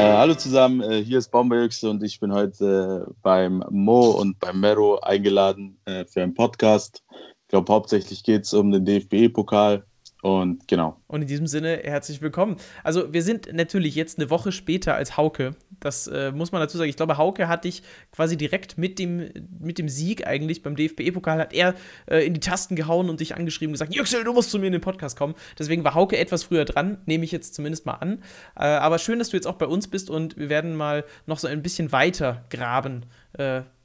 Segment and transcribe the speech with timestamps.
[0.00, 4.60] hallo zusammen, äh, hier ist Bomberjüchse und ich bin heute äh, beim Mo und beim
[4.60, 7.04] Mero eingeladen äh, für einen Podcast.
[7.12, 9.84] Ich glaube, hauptsächlich geht es um den DFB-Pokal.
[10.22, 11.00] Und genau.
[11.06, 12.56] Und in diesem Sinne herzlich willkommen.
[12.84, 15.56] Also wir sind natürlich jetzt eine Woche später als Hauke.
[15.80, 16.90] Das äh, muss man dazu sagen.
[16.90, 21.38] Ich glaube, Hauke hat dich quasi direkt mit dem, mit dem Sieg eigentlich beim DFB-Pokal
[21.38, 21.74] hat er
[22.06, 24.66] äh, in die Tasten gehauen und dich angeschrieben und gesagt, Yüksel, du musst zu mir
[24.66, 25.34] in den Podcast kommen.
[25.58, 28.22] Deswegen war Hauke etwas früher dran, nehme ich jetzt zumindest mal an.
[28.56, 31.38] Äh, aber schön, dass du jetzt auch bei uns bist und wir werden mal noch
[31.38, 33.06] so ein bisschen weiter graben.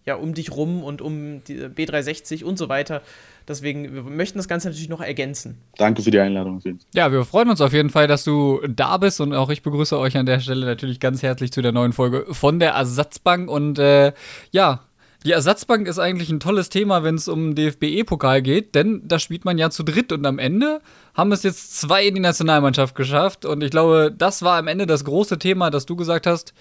[0.06, 3.02] Äh, ja, um dich rum und um die B360 und so weiter.
[3.48, 5.58] Deswegen, wir möchten das Ganze natürlich noch ergänzen.
[5.78, 6.62] Danke für die Einladung.
[6.94, 9.98] Ja, wir freuen uns auf jeden Fall, dass du da bist und auch ich begrüße
[9.98, 13.50] euch an der Stelle natürlich ganz herzlich zu der neuen Folge von der Ersatzbank.
[13.50, 14.14] Und äh,
[14.52, 14.82] ja,
[15.26, 19.44] die Ersatzbank ist eigentlich ein tolles Thema, wenn es um DFB-E-Pokal geht, denn da spielt
[19.44, 20.82] man ja zu dritt und am Ende
[21.16, 23.44] haben es jetzt zwei in die Nationalmannschaft geschafft.
[23.44, 26.54] Und ich glaube, das war am Ende das große Thema, dass du gesagt hast,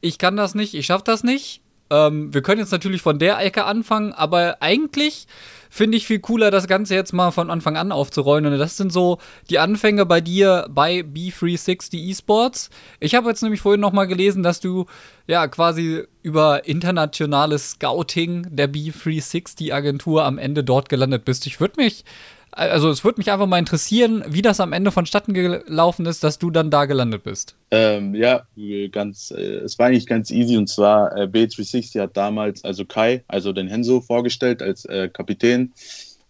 [0.00, 1.60] ich kann das nicht, ich schaffe das nicht.
[1.90, 5.26] Ähm, wir können jetzt natürlich von der Ecke anfangen, aber eigentlich
[5.70, 8.46] finde ich viel cooler, das Ganze jetzt mal von Anfang an aufzurollen.
[8.46, 9.18] Und das sind so
[9.50, 12.70] die Anfänge bei dir bei B360 Esports.
[13.00, 14.86] Ich habe jetzt nämlich vorhin noch mal gelesen, dass du
[15.26, 21.46] ja quasi über internationales Scouting der B360 Agentur am Ende dort gelandet bist.
[21.46, 22.04] Ich würde mich
[22.52, 26.38] also es würde mich einfach mal interessieren, wie das am Ende vonstatten gelaufen ist, dass
[26.38, 27.56] du dann da gelandet bist.
[27.70, 28.46] Ähm, ja,
[28.90, 33.22] ganz, äh, es war eigentlich ganz easy und zwar äh, B360 hat damals also Kai,
[33.28, 35.72] also den Henso vorgestellt als äh, Kapitän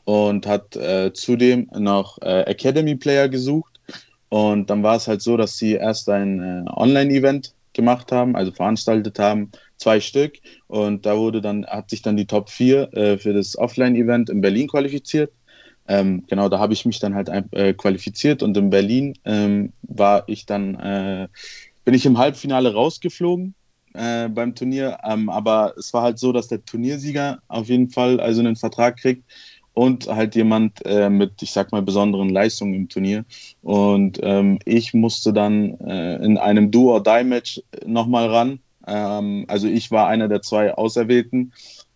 [0.04, 3.80] und hat äh, zudem noch äh, Academy Player gesucht
[4.28, 8.50] und dann war es halt so, dass sie erst ein äh, Online-Event gemacht haben, also
[8.50, 10.34] veranstaltet haben, zwei Stück
[10.66, 14.66] und da wurde dann hat sich dann die Top 4 für das Offline-Event in Berlin
[14.66, 15.30] qualifiziert
[15.88, 20.24] ähm, genau, da habe ich mich dann halt äh, qualifiziert und in Berlin ähm, war
[20.26, 21.28] ich dann, äh,
[21.84, 23.54] bin ich im Halbfinale rausgeflogen
[23.94, 28.20] äh, beim Turnier, ähm, aber es war halt so, dass der Turniersieger auf jeden Fall
[28.20, 29.24] also einen Vertrag kriegt
[29.78, 33.24] und halt jemand äh, mit, ich sag mal, besonderen Leistungen im Turnier.
[33.62, 38.58] Und ähm, ich musste dann äh, in einem Do-or-Die-Match nochmal ran.
[38.88, 41.52] Ähm, also ich war einer der zwei Auserwählten.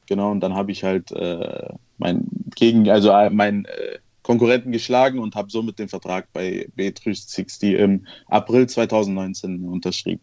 [0.06, 2.24] Genau, und dann habe ich halt äh, mein
[2.54, 8.06] gegen, also äh, meinen äh, Konkurrenten geschlagen und habe somit den Vertrag bei B360 im
[8.26, 10.22] April 2019 unterschrieben.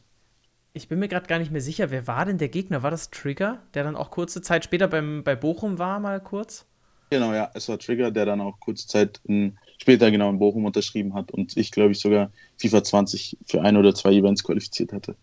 [0.73, 2.83] Ich bin mir gerade gar nicht mehr sicher, wer war denn der Gegner?
[2.83, 6.65] War das Trigger, der dann auch kurze Zeit später beim, bei Bochum war, mal kurz?
[7.09, 10.65] Genau, ja, es war Trigger, der dann auch kurze Zeit in, später genau in Bochum
[10.65, 14.93] unterschrieben hat und ich glaube ich sogar FIFA 20 für ein oder zwei Events qualifiziert
[14.93, 15.15] hatte.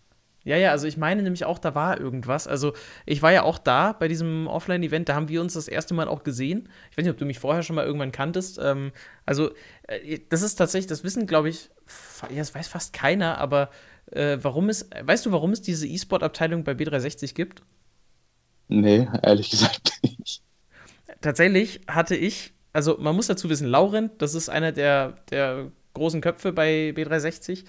[0.47, 2.47] Ja, ja, also ich meine nämlich auch, da war irgendwas.
[2.47, 2.71] Also
[3.05, 6.07] ich war ja auch da bei diesem Offline-Event, da haben wir uns das erste Mal
[6.07, 6.69] auch gesehen.
[6.89, 8.57] Ich weiß nicht, ob du mich vorher schon mal irgendwann kanntest.
[8.63, 8.93] Ähm,
[9.25, 9.51] also
[9.89, 11.69] äh, das ist tatsächlich, das wissen, glaube ich,
[12.29, 13.71] ja, das weiß fast keiner, aber
[14.11, 17.61] äh, warum es, weißt du, warum es diese E-Sport-Abteilung bei B360 gibt?
[18.69, 20.43] Nee, ehrlich gesagt nicht.
[21.19, 26.21] Tatsächlich hatte ich, also man muss dazu wissen, Laurent, das ist einer der, der großen
[26.21, 27.65] Köpfe bei B360,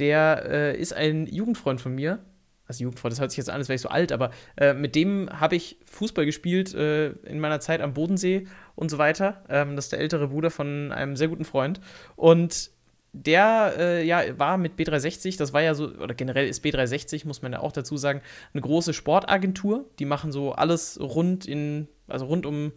[0.00, 2.18] der äh, ist ein Jugendfreund von mir.
[2.66, 4.94] Also Jugendfreund, das hört sich jetzt an, als wäre ich so alt, aber äh, mit
[4.94, 8.46] dem habe ich Fußball gespielt äh, in meiner Zeit am Bodensee
[8.76, 9.42] und so weiter.
[9.48, 11.80] Ähm, das ist der ältere Bruder von einem sehr guten Freund.
[12.14, 12.70] Und
[13.12, 17.42] der äh, ja, war mit B360, das war ja so, oder generell ist B360, muss
[17.42, 18.20] man ja auch dazu sagen,
[18.54, 19.90] eine große Sportagentur.
[19.98, 22.72] Die machen so alles rund in, also rund um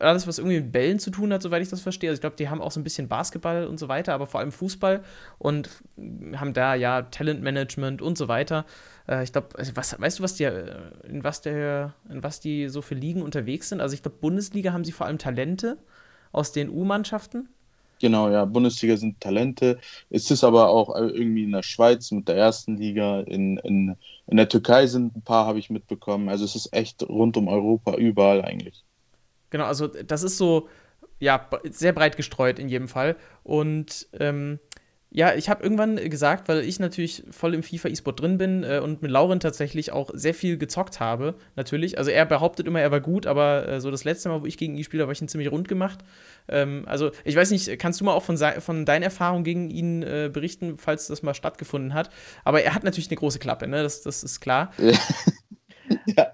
[0.00, 2.10] alles, was irgendwie mit Bällen zu tun hat, soweit ich das verstehe.
[2.10, 4.40] Also ich glaube, die haben auch so ein bisschen Basketball und so weiter, aber vor
[4.40, 5.02] allem Fußball
[5.38, 5.70] und
[6.36, 8.66] haben da ja Talentmanagement und so weiter.
[9.08, 10.76] Äh, ich glaube, also was, weißt du, was die, äh,
[11.08, 13.80] in was der, in was die so für Ligen unterwegs sind?
[13.80, 15.78] Also ich glaube, Bundesliga haben sie vor allem Talente
[16.32, 17.48] aus den U-Mannschaften.
[17.98, 19.78] Genau, ja, Bundesliga sind Talente.
[20.10, 23.96] Es ist aber auch irgendwie in der Schweiz mit der ersten Liga, in, in,
[24.26, 26.28] in der Türkei sind ein paar, habe ich mitbekommen.
[26.28, 28.85] Also es ist echt rund um Europa, überall eigentlich.
[29.50, 30.68] Genau, also das ist so,
[31.18, 33.16] ja, sehr breit gestreut in jedem Fall.
[33.42, 34.58] Und ähm,
[35.10, 38.80] ja, ich habe irgendwann gesagt, weil ich natürlich voll im FIFA E-Sport drin bin äh,
[38.82, 41.96] und mit Lauren tatsächlich auch sehr viel gezockt habe, natürlich.
[41.96, 44.58] Also er behauptet immer, er war gut, aber äh, so das letzte Mal, wo ich
[44.58, 46.00] gegen ihn gespielt habe, ich ihn ziemlich rund gemacht.
[46.48, 50.02] Ähm, also ich weiß nicht, kannst du mal auch von, von deinen Erfahrungen gegen ihn
[50.02, 52.10] äh, berichten, falls das mal stattgefunden hat.
[52.44, 53.82] Aber er hat natürlich eine große Klappe, ne?
[53.82, 54.70] Das, das ist klar.
[56.06, 56.30] ja,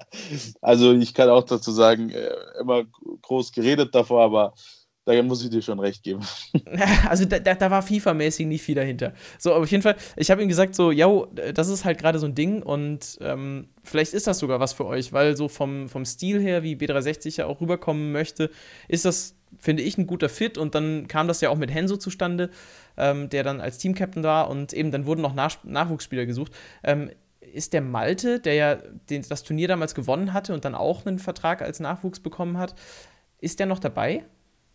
[0.60, 2.84] also ich kann auch dazu sagen, äh, immer
[3.32, 4.54] groß geredet davor, aber
[5.04, 6.20] da muss ich dir schon recht geben.
[7.08, 9.12] Also da, da, war FIFA-mäßig nicht viel dahinter.
[9.38, 11.08] So, aber auf jeden Fall, ich habe ihm gesagt, so, ja,
[11.52, 14.86] das ist halt gerade so ein Ding und ähm, vielleicht ist das sogar was für
[14.86, 18.50] euch, weil so vom, vom Stil her, wie B360 ja auch rüberkommen möchte,
[18.88, 21.98] ist das finde ich, ein guter Fit und dann kam das ja auch mit Henso
[21.98, 22.48] zustande,
[22.96, 26.52] ähm, der dann als Team-Captain war und eben dann wurden noch Nach Nachwuchsspieler gesucht.
[26.82, 27.10] Ähm,
[27.52, 28.74] ist der Malte, der ja
[29.10, 32.74] den, das Turnier damals gewonnen hatte und dann auch einen Vertrag als Nachwuchs bekommen hat,
[33.42, 34.24] ist der noch dabei?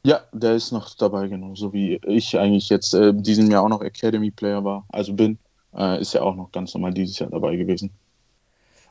[0.06, 1.56] Ja, der ist noch dabei, genau.
[1.56, 5.38] So wie ich eigentlich jetzt äh, diesem Jahr auch noch Academy Player war, also bin,
[5.76, 7.90] äh, ist er auch noch ganz normal dieses Jahr dabei gewesen.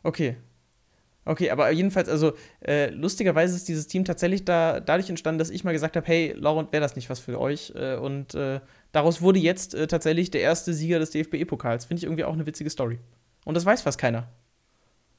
[0.03, 0.37] Okay.
[1.25, 2.33] Okay, aber jedenfalls, also
[2.65, 6.33] äh, lustigerweise ist dieses Team tatsächlich da, dadurch entstanden, dass ich mal gesagt habe, hey,
[6.37, 7.73] Laurent, wäre das nicht was für euch?
[7.75, 8.61] Äh, und äh,
[8.93, 11.87] daraus wurde jetzt äh, tatsächlich der erste Sieger des DFB-Pokals.
[11.87, 13.01] Finde ich irgendwie auch eine witzige Story.
[13.45, 14.29] Und das weiß fast keiner.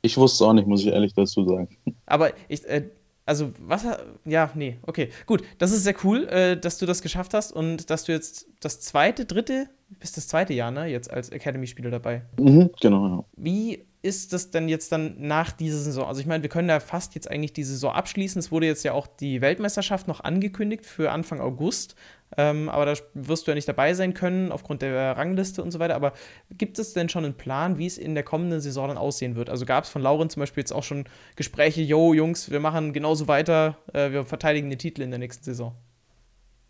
[0.01, 1.75] Ich wusste es auch nicht, muss ich ehrlich dazu sagen.
[2.05, 2.89] Aber ich, äh,
[3.27, 3.85] also was,
[4.25, 5.43] ja, nee, okay, gut.
[5.57, 8.79] Das ist sehr cool, äh, dass du das geschafft hast und dass du jetzt das
[8.79, 12.23] zweite, dritte, bist das zweite Jahr, ne, jetzt als Academy-Spieler dabei.
[12.39, 13.23] Mhm, genau, ja.
[13.37, 16.07] Wie ist das denn jetzt dann nach dieser Saison?
[16.07, 18.39] Also ich meine, wir können ja fast jetzt eigentlich die Saison abschließen.
[18.39, 21.95] Es wurde jetzt ja auch die Weltmeisterschaft noch angekündigt für Anfang August.
[22.37, 25.79] Ähm, aber da wirst du ja nicht dabei sein können aufgrund der Rangliste und so
[25.79, 25.95] weiter.
[25.95, 26.13] Aber
[26.51, 29.49] gibt es denn schon einen Plan, wie es in der kommenden Saison dann aussehen wird?
[29.49, 31.05] Also gab es von Lauren zum Beispiel jetzt auch schon
[31.35, 35.43] Gespräche, yo, Jungs, wir machen genauso weiter, äh, wir verteidigen den Titel in der nächsten
[35.43, 35.73] Saison.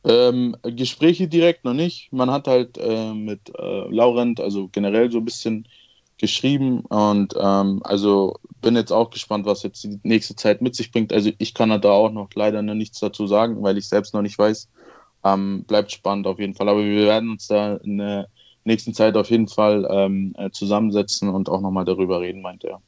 [0.08, 2.14] Ähm, Gespräche direkt noch nicht.
[2.14, 5.68] Man hat halt äh, mit äh, Laurent, also generell so ein bisschen
[6.18, 10.92] geschrieben und ähm, also bin jetzt auch gespannt, was jetzt die nächste Zeit mit sich
[10.92, 11.12] bringt.
[11.12, 14.22] Also ich kann da auch noch leider noch nichts dazu sagen, weil ich selbst noch
[14.22, 14.70] nicht weiß.
[15.26, 16.70] Ähm, bleibt spannend auf jeden Fall.
[16.70, 18.30] Aber wir werden uns da in der
[18.64, 22.82] nächsten Zeit auf jeden Fall ähm, äh, zusammensetzen und auch nochmal darüber reden, meint er.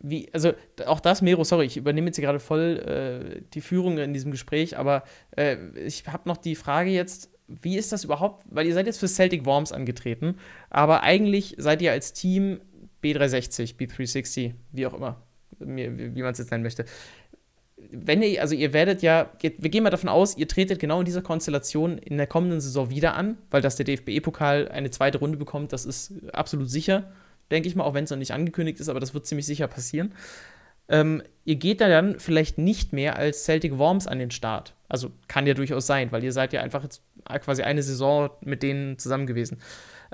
[0.00, 0.52] Wie, also
[0.86, 4.30] auch das, Mero, sorry, ich übernehme jetzt hier gerade voll äh, die Führung in diesem
[4.30, 5.02] Gespräch, aber
[5.36, 8.44] äh, ich habe noch die Frage jetzt, wie ist das überhaupt?
[8.48, 10.36] Weil ihr seid jetzt für Celtic Worms angetreten,
[10.70, 12.60] aber eigentlich seid ihr als Team
[13.02, 15.22] B360, B360, wie auch immer,
[15.58, 16.84] wie, wie man es jetzt nennen möchte.
[17.90, 21.06] Wenn ihr, also ihr werdet ja, wir gehen mal davon aus, ihr tretet genau in
[21.06, 25.38] dieser Konstellation in der kommenden Saison wieder an, weil dass der DFB-Pokal eine zweite Runde
[25.38, 27.10] bekommt, das ist absolut sicher,
[27.50, 29.68] denke ich mal, auch wenn es noch nicht angekündigt ist, aber das wird ziemlich sicher
[29.68, 30.14] passieren.
[30.88, 34.74] Ähm, ihr geht da dann vielleicht nicht mehr als Celtic Worms an den Start.
[34.88, 37.02] Also kann ja durchaus sein, weil ihr seid ja einfach jetzt
[37.40, 39.58] quasi eine Saison mit denen zusammen gewesen.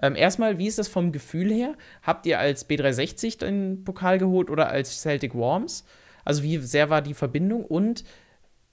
[0.02, 1.76] Ähm, erstmal, wie ist das vom Gefühl her?
[2.02, 5.84] Habt ihr als B360 den Pokal geholt oder als Celtic Worms?
[6.24, 8.04] Also wie sehr war die Verbindung und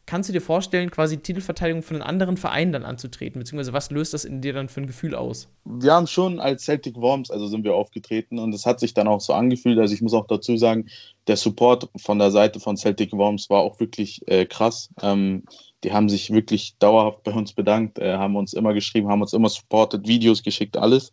[0.06, 3.40] kannst du dir vorstellen, quasi Titelverteidigung von einem anderen Verein dann anzutreten?
[3.40, 5.48] Beziehungsweise was löst das in dir dann für ein Gefühl aus?
[5.66, 9.08] Wir haben schon als Celtic Worms, also sind wir aufgetreten und es hat sich dann
[9.08, 9.80] auch so angefühlt.
[9.80, 10.88] Also ich muss auch dazu sagen,
[11.28, 14.90] der Support von der Seite von Celtic Worms war auch wirklich äh, krass.
[15.02, 15.44] Ähm,
[15.84, 19.34] die haben sich wirklich dauerhaft bei uns bedankt, äh, haben uns immer geschrieben, haben uns
[19.34, 21.12] immer supportet, Videos geschickt, alles.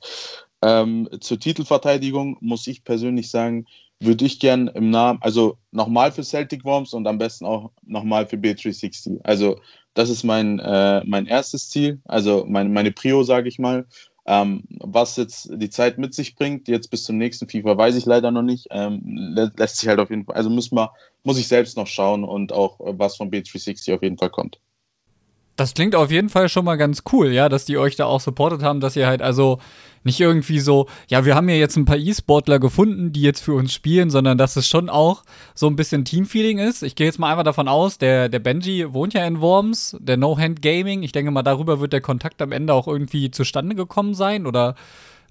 [0.62, 3.66] Ähm, zur Titelverteidigung muss ich persönlich sagen,
[4.00, 8.26] würde ich gern im Namen, also nochmal für Celtic Worms und am besten auch nochmal
[8.26, 9.20] für B360.
[9.24, 9.58] Also
[9.94, 13.86] das ist mein, äh, mein erstes Ziel, also mein, meine Prio, sage ich mal.
[14.26, 18.04] Ähm, was jetzt die Zeit mit sich bringt, jetzt bis zum nächsten FIFA, weiß ich
[18.06, 18.68] leider noch nicht.
[18.70, 20.88] Ähm, lä lässt sich halt auf jeden Fall, also muss, man,
[21.24, 24.60] muss ich selbst noch schauen und auch was von B360 auf jeden Fall kommt.
[25.58, 28.20] Das klingt auf jeden Fall schon mal ganz cool, ja, dass die euch da auch
[28.20, 29.58] supportet haben, dass ihr halt also
[30.04, 33.54] nicht irgendwie so, ja, wir haben ja jetzt ein paar E-Sportler gefunden, die jetzt für
[33.54, 35.24] uns spielen, sondern dass es schon auch
[35.56, 36.84] so ein bisschen Teamfeeling ist.
[36.84, 40.16] Ich gehe jetzt mal einfach davon aus, der, der Benji wohnt ja in Worms, der
[40.16, 41.02] No-Hand Gaming.
[41.02, 44.76] Ich denke mal, darüber wird der Kontakt am Ende auch irgendwie zustande gekommen sein oder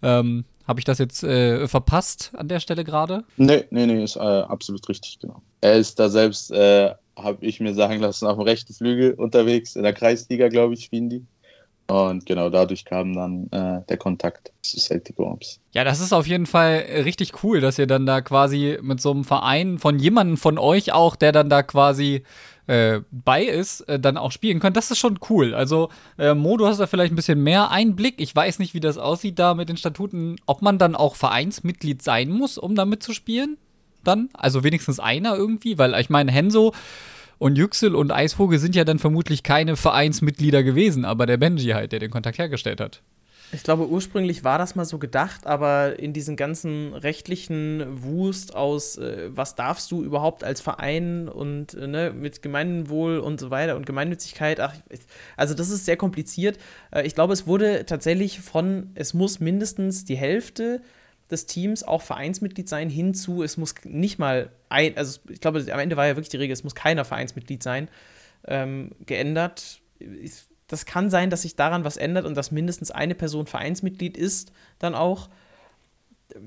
[0.03, 3.23] ähm, habe ich das jetzt äh, verpasst an der Stelle gerade?
[3.37, 5.41] Nee, nee, nee, ist äh, absolut richtig, genau.
[5.61, 9.75] Er ist da selbst, äh, habe ich mir sagen lassen, auf dem rechten Flügel unterwegs,
[9.75, 11.25] in der Kreisliga, glaube ich, spielen die.
[11.89, 15.61] Und genau dadurch kam dann äh, der Kontakt zu Celtic Worms.
[15.71, 19.11] Ja, das ist auf jeden Fall richtig cool, dass ihr dann da quasi mit so
[19.11, 22.23] einem Verein von jemandem von euch auch, der dann da quasi
[22.67, 24.75] äh, bei ist, äh, dann auch spielen könnt.
[24.75, 25.53] Das ist schon cool.
[25.53, 28.15] Also, äh, Mo, du hast da vielleicht ein bisschen mehr Einblick.
[28.17, 32.01] Ich weiß nicht, wie das aussieht da mit den Statuten, ob man dann auch Vereinsmitglied
[32.01, 33.57] sein muss, um da mitzuspielen.
[34.07, 34.29] Dann?
[34.33, 36.73] Also wenigstens einer irgendwie, weil ich meine, Henso
[37.37, 41.91] und Yüksel und Eisvogel sind ja dann vermutlich keine Vereinsmitglieder gewesen, aber der Benji halt,
[41.91, 43.01] der den Kontakt hergestellt hat.
[43.53, 48.97] Ich glaube, ursprünglich war das mal so gedacht, aber in diesen ganzen rechtlichen Wust aus,
[48.97, 53.77] äh, was darfst du überhaupt als Verein und äh, ne, mit Gemeinwohl und so weiter
[53.77, 54.75] und Gemeinnützigkeit, ach,
[55.37, 56.57] also das ist sehr kompliziert.
[56.91, 60.81] Äh, ich glaube, es wurde tatsächlich von, es muss mindestens die Hälfte
[61.29, 65.79] des Teams auch Vereinsmitglied sein, hinzu, es muss nicht mal ein, also ich glaube, am
[65.79, 67.89] Ende war ja wirklich die Regel, es muss keiner Vereinsmitglied sein,
[68.47, 69.81] ähm, geändert.
[70.67, 74.51] Das kann sein, dass sich daran was ändert und dass mindestens eine Person Vereinsmitglied ist,
[74.79, 75.29] dann auch.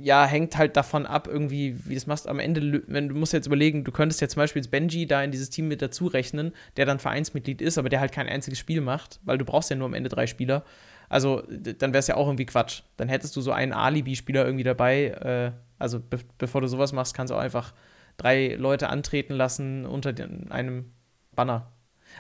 [0.01, 2.29] ja, hängt halt davon ab, irgendwie, wie du das machst.
[2.29, 5.31] Am Ende, wenn du musst jetzt überlegen, du könntest jetzt zum Beispiel Benji da in
[5.31, 8.81] dieses Team mit dazu rechnen, der dann Vereinsmitglied ist, aber der halt kein einziges Spiel
[8.81, 10.65] macht, weil du brauchst ja nur am Ende drei Spieler.
[11.11, 12.83] Also, dann wäre es ja auch irgendwie Quatsch.
[12.97, 15.09] Dann hättest du so einen Alibi-Spieler irgendwie dabei.
[15.09, 17.75] Äh, also, be bevor du sowas machst, kannst du auch einfach
[18.17, 20.93] drei Leute antreten lassen unter den, einem
[21.35, 21.73] Banner.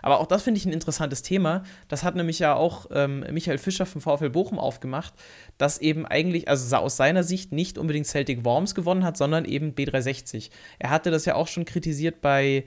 [0.02, 1.62] Aber auch das finde ich ein interessantes Thema.
[1.88, 5.14] Das hat nämlich ja auch ähm, Michael Fischer vom VfL Bochum aufgemacht,
[5.58, 9.74] dass eben eigentlich, also aus seiner Sicht nicht unbedingt Celtic Worms gewonnen hat, sondern eben
[9.74, 10.50] B360.
[10.78, 12.64] Er hatte das ja auch schon kritisiert bei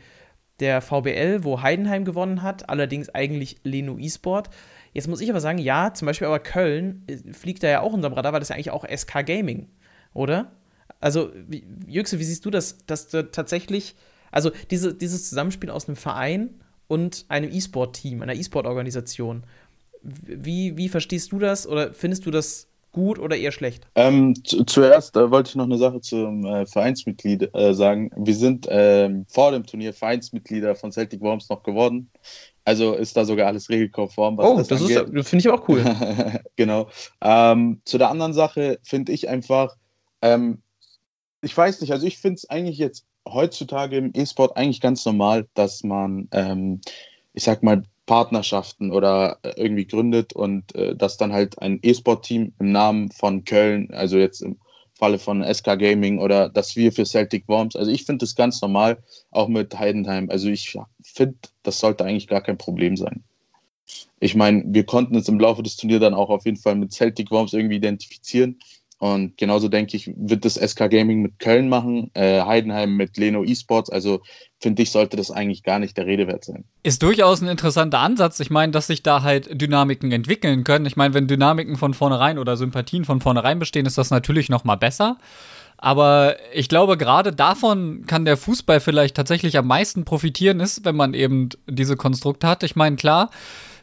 [0.60, 4.50] der VBL, wo Heidenheim gewonnen hat, allerdings eigentlich Leno eSport.
[4.94, 7.94] Jetzt muss ich aber sagen, ja, zum Beispiel aber Köln äh, fliegt da ja auch
[7.94, 9.68] unterm Radar, weil das ja eigentlich auch SK Gaming,
[10.14, 10.52] oder?
[11.00, 13.96] Also, wie, wie siehst du das, dass du tatsächlich,
[14.32, 19.44] also diese, dieses Zusammenspiel aus einem Verein und einem E-Sport-Team, einer E-Sport-Organisation.
[20.02, 23.86] Wie, wie verstehst du das oder findest du das gut oder eher schlecht?
[23.96, 28.10] Ähm, zu, zuerst äh, wollte ich noch eine Sache zum äh, Vereinsmitglied äh, sagen.
[28.16, 32.10] Wir sind ähm, vor dem Turnier Vereinsmitglieder von Celtic Worms noch geworden.
[32.64, 34.40] Also ist da sogar alles regelkonform.
[34.40, 35.84] oh, das, das finde ich auch cool.
[36.56, 36.88] genau.
[37.20, 39.76] Ähm, zu der anderen Sache finde ich einfach,
[40.22, 40.62] ähm,
[41.42, 45.48] ich weiß nicht, also ich finde es eigentlich jetzt heutzutage im E-Sport eigentlich ganz normal,
[45.56, 46.80] dass man, ähm,
[47.34, 52.54] ich sag mal, Partnerschaften oder äh, irgendwie gründet und äh, dass dann halt ein E-Sport-Team
[52.60, 54.58] im Namen von Köln, also jetzt im
[54.94, 58.62] Falle von SK Gaming oder dass wir für Celtic Worms, also ich finde das ganz
[58.62, 60.30] normal, auch mit Heidenheim.
[60.30, 63.24] Also ich finde, das sollte eigentlich gar kein Problem sein.
[64.20, 66.94] Ich meine, wir konnten es im Laufe des Turniers dann auch auf jeden Fall mit
[66.94, 68.60] Celtic Worms irgendwie identifizieren
[69.04, 73.44] und genauso denke ich, wird das SK Gaming mit Köln machen, äh, Heidenheim mit Leno
[73.44, 73.90] Esports.
[73.90, 74.22] Also
[74.62, 76.64] finde ich, sollte das eigentlich gar nicht der Rede wert sein.
[76.84, 78.40] Ist durchaus ein interessanter Ansatz.
[78.40, 80.86] Ich meine, dass sich da halt Dynamiken entwickeln können.
[80.86, 84.64] Ich meine, wenn Dynamiken von vornherein oder Sympathien von vornherein bestehen, ist das natürlich noch
[84.64, 85.18] mal besser.
[85.76, 90.96] Aber ich glaube, gerade davon kann der Fußball vielleicht tatsächlich am meisten profitieren, ist, wenn
[90.96, 92.64] man eben diese Konstrukte hat.
[92.64, 93.32] Ich meine, klar,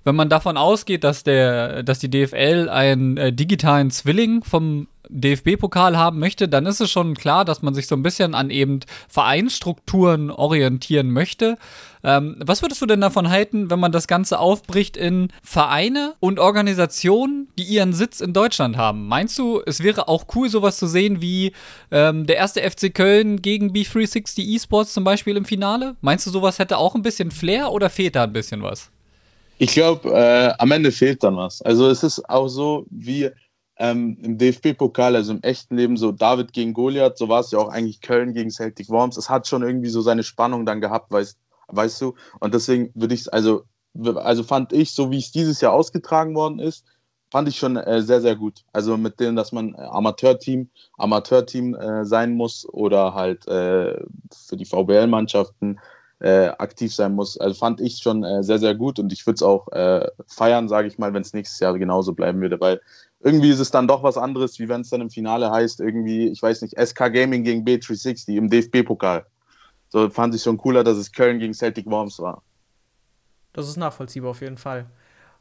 [0.05, 5.97] wenn man davon ausgeht, dass, der, dass die DFL einen äh, digitalen Zwilling vom DFB-Pokal
[5.99, 8.81] haben möchte, dann ist es schon klar, dass man sich so ein bisschen an eben
[9.09, 11.57] Vereinsstrukturen orientieren möchte.
[12.03, 16.39] Ähm, was würdest du denn davon halten, wenn man das Ganze aufbricht in Vereine und
[16.39, 19.07] Organisationen, die ihren Sitz in Deutschland haben?
[19.07, 21.53] Meinst du, es wäre auch cool, sowas zu sehen wie
[21.91, 25.97] ähm, der erste FC Köln gegen B360 Esports zum Beispiel im Finale?
[26.01, 28.91] Meinst du, sowas hätte auch ein bisschen Flair oder fehlt da ein bisschen was?
[29.59, 31.61] Ich glaube, äh, am Ende fehlt dann was.
[31.61, 33.31] Also es ist auch so, wie
[33.81, 37.59] ähm, im DFB-Pokal, also im echten Leben, so David gegen Goliath, so war es ja
[37.59, 39.17] auch eigentlich Köln gegen Celtic Worms.
[39.17, 42.15] Es hat schon irgendwie so seine Spannung dann gehabt, weißt, weißt du?
[42.41, 43.63] Und deswegen würde ich es, also,
[44.17, 46.85] also fand ich, so wie es dieses Jahr ausgetragen worden ist,
[47.31, 48.65] fand ich schon äh, sehr, sehr gut.
[48.75, 50.69] Also mit dem, dass man Amateurteam,
[50.99, 53.99] Amateurteam äh, sein muss oder halt äh,
[54.31, 55.81] für die VBL-Mannschaften
[56.19, 57.39] äh, aktiv sein muss.
[57.39, 60.69] Also fand ich schon äh, sehr, sehr gut und ich würde es auch äh, feiern,
[60.69, 62.83] sage ich mal, wenn es nächstes Jahr genauso bleiben würde, weil
[63.23, 66.29] irgendwie ist es dann doch was anderes, wie wenn es dann im Finale heißt, irgendwie,
[66.29, 69.27] ich weiß nicht, SK Gaming gegen B360 im DFB-Pokal.
[69.89, 72.43] So fand ich schon cooler, dass es Köln gegen Celtic Worms war.
[73.53, 74.87] Das ist nachvollziehbar auf jeden Fall.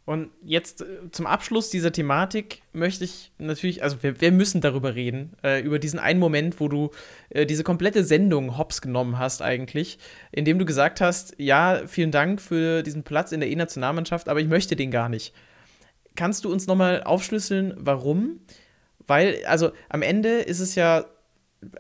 [0.06, 4.96] Und jetzt äh, zum Abschluss dieser Thematik möchte ich natürlich, also wir, wir müssen darüber
[4.96, 6.90] reden, äh, über diesen einen Moment, wo du
[7.30, 10.00] äh, diese komplette Sendung hops genommen hast eigentlich,
[10.32, 14.48] indem du gesagt hast, ja, vielen Dank für diesen Platz in der E-Nationalmannschaft, aber ich
[14.48, 15.32] möchte den gar nicht.
[16.16, 18.40] Kannst du uns nochmal aufschlüsseln, warum?
[19.08, 21.06] Weil, also am Ende ist es ja,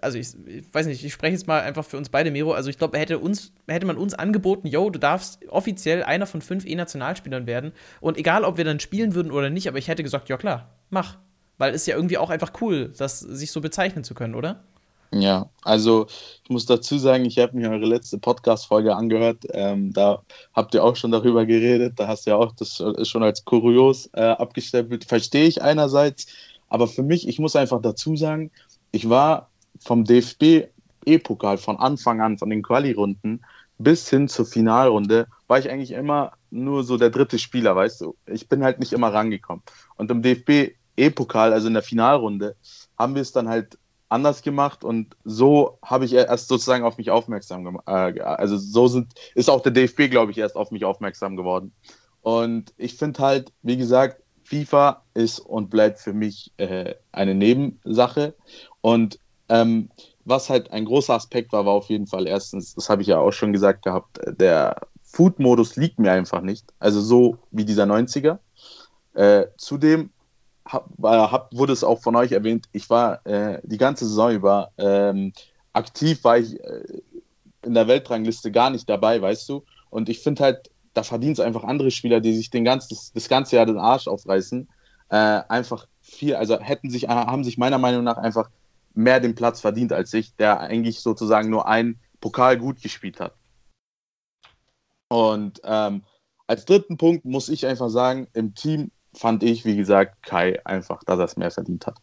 [0.01, 2.53] also ich, ich, weiß nicht, ich spreche jetzt mal einfach für uns beide, Miro.
[2.53, 3.21] Also ich glaube, hätte,
[3.67, 7.71] hätte man uns angeboten, yo, du darfst offiziell einer von fünf E-Nationalspielern werden.
[8.01, 10.75] Und egal, ob wir dann spielen würden oder nicht, aber ich hätte gesagt, ja klar,
[10.89, 11.17] mach.
[11.57, 14.63] Weil es ja irgendwie auch einfach cool, das sich so bezeichnen zu können, oder?
[15.11, 16.05] Ja, also
[16.43, 19.43] ich muss dazu sagen, ich habe mir eure letzte Podcast-Folge angehört.
[19.51, 20.21] Ähm, da
[20.53, 21.99] habt ihr auch schon darüber geredet.
[21.99, 25.05] Da hast du ja auch das schon als kurios äh, abgestempelt.
[25.05, 26.27] Verstehe ich einerseits,
[26.67, 28.51] aber für mich, ich muss einfach dazu sagen,
[28.91, 29.49] ich war
[29.79, 33.41] vom DFB-E-Pokal von Anfang an, von den Quali-Runden
[33.79, 38.15] bis hin zur Finalrunde, war ich eigentlich immer nur so der dritte Spieler, weißt du.
[38.27, 39.63] Ich bin halt nicht immer rangekommen.
[39.95, 42.55] Und im DFB-E-Pokal, also in der Finalrunde,
[42.97, 43.77] haben wir es dann halt
[44.09, 47.83] anders gemacht und so habe ich erst sozusagen auf mich aufmerksam gemacht.
[47.87, 51.71] Äh, also so sind, ist auch der DFB, glaube ich, erst auf mich aufmerksam geworden.
[52.21, 58.33] Und ich finde halt, wie gesagt, FIFA ist und bleibt für mich äh, eine Nebensache.
[58.81, 59.89] Und ähm,
[60.25, 63.19] was halt ein großer Aspekt war, war auf jeden Fall erstens, das habe ich ja
[63.19, 66.65] auch schon gesagt gehabt, der Food-Modus liegt mir einfach nicht.
[66.79, 68.39] Also so wie dieser 90er.
[69.13, 70.11] Äh, zudem
[70.71, 74.71] hab, hab, wurde es auch von euch erwähnt, ich war äh, die ganze Saison über
[74.77, 75.33] ähm,
[75.73, 77.01] aktiv, war ich äh,
[77.63, 79.63] in der Weltrangliste gar nicht dabei, weißt du?
[79.89, 83.11] Und ich finde halt, da verdient es einfach andere Spieler, die sich den ganzen, das,
[83.13, 84.67] das ganze Jahr den Arsch aufreißen,
[85.09, 88.49] äh, einfach viel, also hätten sich, haben sich meiner Meinung nach einfach
[88.93, 93.33] mehr den Platz verdient als ich, der eigentlich sozusagen nur einen Pokal gut gespielt hat.
[95.07, 96.03] Und ähm,
[96.47, 101.03] als dritten Punkt muss ich einfach sagen, im Team fand ich, wie gesagt, Kai einfach,
[101.03, 101.97] dass er es mehr verdient hat.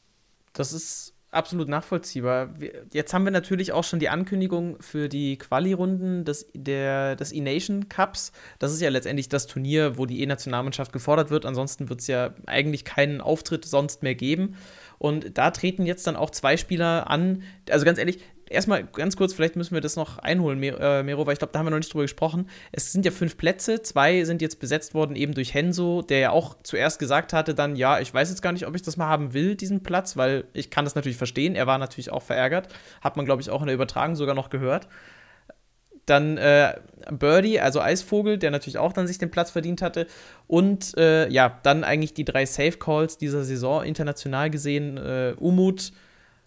[0.53, 2.55] Das ist absolut nachvollziehbar.
[2.93, 8.33] Jetzt haben wir natürlich auch schon die Ankündigung für die Quali-Runden des, des E-Nation Cups.
[8.59, 11.45] Das ist ja letztendlich das Turnier, wo die E-Nationalmannschaft gefordert wird.
[11.45, 14.57] Ansonsten wird es ja eigentlich keinen Auftritt sonst mehr geben.
[14.99, 17.43] Und da treten jetzt dann auch zwei Spieler an.
[17.71, 21.33] Also ganz ehrlich, erstmal ganz kurz, vielleicht müssen wir das noch einholen, äh, Mero, weil
[21.33, 22.49] ich glaube, da haben wir noch nicht drüber gesprochen.
[22.73, 26.31] Es sind ja fünf Plätze, zwei sind jetzt besetzt worden, eben durch Henso, der ja
[26.31, 29.09] auch zuerst gesagt hatte, dann, ja, ich weiß jetzt gar nicht, ob ich das mal
[29.09, 31.55] haben will, diesen Platz, weil ich kann das natürlich verstehen.
[31.55, 32.69] Er war natürlich auch verärgert.
[33.01, 34.89] Hat man, glaube ich, auch in der Übertragung sogar noch gehört.
[36.07, 36.75] Dann äh,
[37.11, 40.07] Birdie, also Eisvogel, der natürlich auch dann sich den Platz verdient hatte.
[40.47, 44.99] Und äh, ja, dann eigentlich die drei Safe Calls dieser Saison international gesehen.
[44.99, 45.91] Äh, Umut,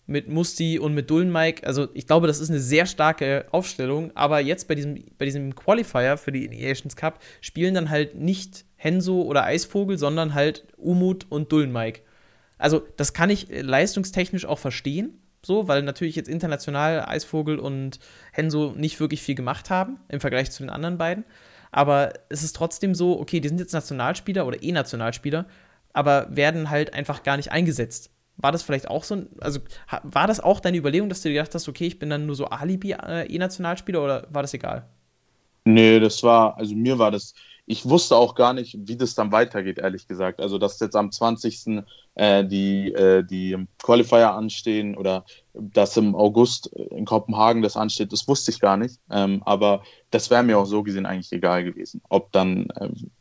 [0.09, 1.65] mit Musti und mit Dullenmike.
[1.65, 4.11] Also ich glaube, das ist eine sehr starke Aufstellung.
[4.15, 8.65] Aber jetzt bei diesem, bei diesem Qualifier für die Nations Cup spielen dann halt nicht
[8.75, 12.01] Henso oder Eisvogel, sondern halt Umut und Dullenmike.
[12.57, 17.99] Also das kann ich leistungstechnisch auch verstehen, so, weil natürlich jetzt international Eisvogel und
[18.33, 21.23] Henso nicht wirklich viel gemacht haben im Vergleich zu den anderen beiden.
[21.71, 25.45] Aber es ist trotzdem so, okay, die sind jetzt Nationalspieler oder E-Nationalspieler,
[25.93, 28.11] aber werden halt einfach gar nicht eingesetzt.
[28.41, 29.59] War das vielleicht auch so ein, also
[30.03, 32.35] war das auch deine Überlegung, dass du dir gedacht hast, okay, ich bin dann nur
[32.35, 34.87] so Alibi-E-Nationalspieler äh, oder war das egal?
[35.65, 37.33] Nee, das war, also mir war das,
[37.71, 40.41] ich wusste auch gar nicht, wie das dann weitergeht, ehrlich gesagt.
[40.41, 41.83] Also, dass jetzt am 20.
[42.15, 45.23] Äh, die, äh, die Qualifier anstehen oder
[45.53, 48.99] dass im August in Kopenhagen das ansteht, das wusste ich gar nicht.
[49.11, 52.69] Ähm, aber das wäre mir auch so gesehen eigentlich egal gewesen, ob dann,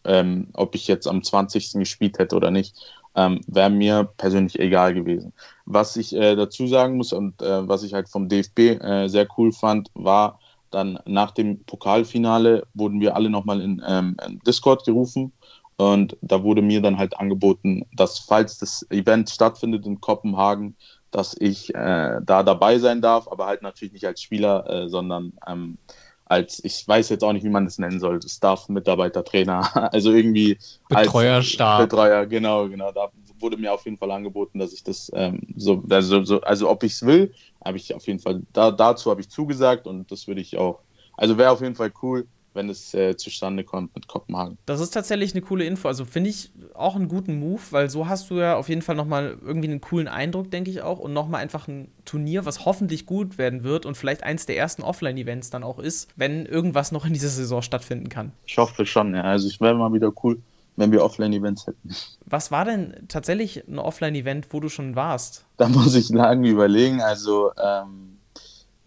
[0.05, 1.75] ähm, ob ich jetzt am 20.
[1.75, 2.75] gespielt hätte oder nicht
[3.17, 5.35] ähm, wäre mir persönlich egal gewesen.
[5.67, 9.53] Was ich äh, dazu sagen muss und äh, was ich halt vom DFB sehr cool
[9.53, 15.33] fand, war dann nach dem Pokalfinale wurden wir alle nochmal in, ähm, in Discord gerufen
[15.77, 20.77] und da wurde mir dann halt angeboten, dass falls das Event stattfindet in Kopenhagen,
[21.11, 25.33] dass ich äh, da dabei sein darf, aber halt natürlich nicht als Spieler, äh, sondern
[25.47, 25.79] ähm,
[26.27, 30.13] als, ich weiß jetzt auch nicht, wie man das nennen soll, Staff, Mitarbeiter, Trainer, also
[30.13, 31.89] irgendwie Betreuerstab.
[31.89, 32.93] Betreuer, genau, genau.
[32.93, 33.09] Da
[33.41, 36.83] wurde mir auf jeden Fall angeboten, dass ich das ähm, so, also, so, also ob
[36.83, 37.33] ich es will,
[37.65, 40.81] habe ich auf jeden Fall, da, dazu habe ich zugesagt und das würde ich auch,
[41.17, 42.27] also wäre auf jeden Fall cool,
[42.59, 44.59] wenn es äh, zustande kommt mit Kopenhagen.
[44.67, 45.89] Das ist tatsächlich eine coole Info.
[45.89, 48.97] Also finde ich auch einen guten Move, weil so hast du ja auf jeden Fall
[48.97, 50.99] nochmal irgendwie einen coolen Eindruck, denke ich auch.
[50.99, 54.83] Und nochmal einfach ein Turnier, was hoffentlich gut werden wird und vielleicht eins der ersten
[54.83, 58.33] Offline-Events dann auch ist, wenn irgendwas noch in dieser Saison stattfinden kann.
[58.45, 59.23] Ich hoffe schon, ja.
[59.23, 60.41] Also ich wäre mal wieder cool,
[60.79, 61.91] wenn wir Offline-Events hätten.
[62.25, 65.45] Was war denn tatsächlich ein Offline-Event, wo du schon warst?
[65.57, 67.01] Da muss ich lange überlegen.
[67.01, 68.19] Also, ähm,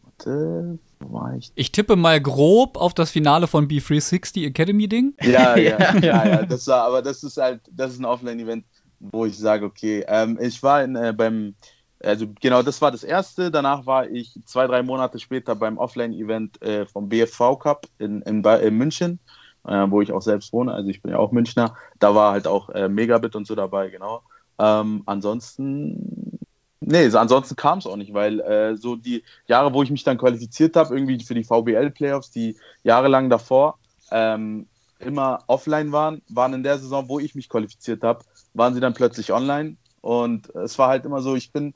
[0.03, 1.51] warte, war ich?
[1.55, 5.13] Ich tippe mal grob auf das Finale von B360 Academy Ding.
[5.21, 8.63] Ja, ja, ja, ja, das war, aber das ist halt, das ist ein Offline-Event,
[8.99, 11.55] wo ich sage, okay, ähm, ich war in, äh, beim,
[12.01, 13.51] also genau, das war das erste.
[13.51, 18.43] Danach war ich zwei, drei Monate später beim Offline-Event äh, vom BFV Cup in, in,
[18.43, 19.19] in München,
[19.67, 20.73] äh, wo ich auch selbst wohne.
[20.73, 21.75] Also ich bin ja auch Münchner.
[21.99, 24.23] Da war halt auch äh, Megabit und so dabei, genau.
[24.59, 26.39] Ähm, ansonsten
[26.83, 30.03] Nee, so ansonsten kam es auch nicht, weil äh, so die Jahre, wo ich mich
[30.03, 33.77] dann qualifiziert habe, irgendwie für die VBL-Playoffs, die jahrelang davor
[34.09, 34.65] ähm,
[34.97, 38.23] immer offline waren, waren in der Saison, wo ich mich qualifiziert habe,
[38.55, 39.75] waren sie dann plötzlich online.
[40.01, 41.75] Und es war halt immer so, ich bin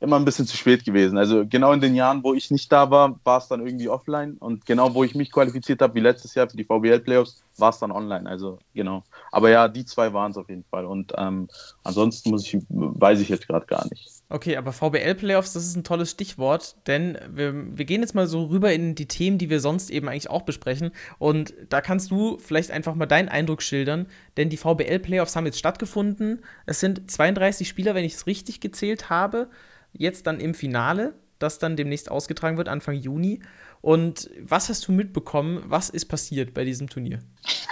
[0.00, 1.18] immer ein bisschen zu spät gewesen.
[1.18, 4.38] Also genau in den Jahren, wo ich nicht da war, war es dann irgendwie offline
[4.38, 7.68] und genau wo ich mich qualifiziert habe, wie letztes Jahr für die VBL Playoffs, war
[7.68, 8.28] es dann online.
[8.28, 9.04] Also genau.
[9.30, 10.86] Aber ja, die zwei waren es auf jeden Fall.
[10.86, 11.48] Und ähm,
[11.84, 14.10] ansonsten muss ich, weiß ich jetzt gerade gar nicht.
[14.30, 18.26] Okay, aber VBL Playoffs, das ist ein tolles Stichwort, denn wir, wir gehen jetzt mal
[18.26, 20.92] so rüber in die Themen, die wir sonst eben eigentlich auch besprechen.
[21.18, 24.06] Und da kannst du vielleicht einfach mal deinen Eindruck schildern,
[24.38, 26.42] denn die VBL Playoffs haben jetzt stattgefunden.
[26.64, 29.48] Es sind 32 Spieler, wenn ich es richtig gezählt habe
[29.92, 33.40] jetzt dann im Finale, das dann demnächst ausgetragen wird, Anfang Juni.
[33.80, 35.62] Und was hast du mitbekommen?
[35.66, 37.20] Was ist passiert bei diesem Turnier?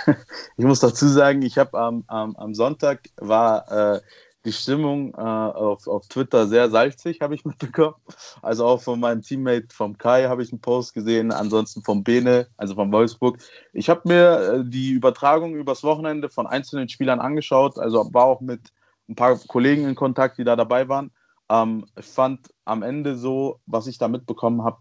[0.57, 4.01] Ich muss dazu sagen, ich habe am, am, am, Sonntag war äh,
[4.45, 7.95] die Stimmung äh, auf, auf Twitter sehr salzig, habe ich mitbekommen.
[8.43, 12.49] Also auch von meinem Teammate vom Kai habe ich einen Post gesehen, ansonsten vom Bene,
[12.57, 13.39] also von Wolfsburg.
[13.73, 18.41] Ich habe mir äh, die Übertragung übers Wochenende von einzelnen Spielern angeschaut, also war auch
[18.41, 18.73] mit
[19.09, 21.11] ein paar Kollegen in Kontakt, die da dabei waren.
[21.51, 24.79] Ähm, ich fand am Ende so, was ich da mitbekommen habe,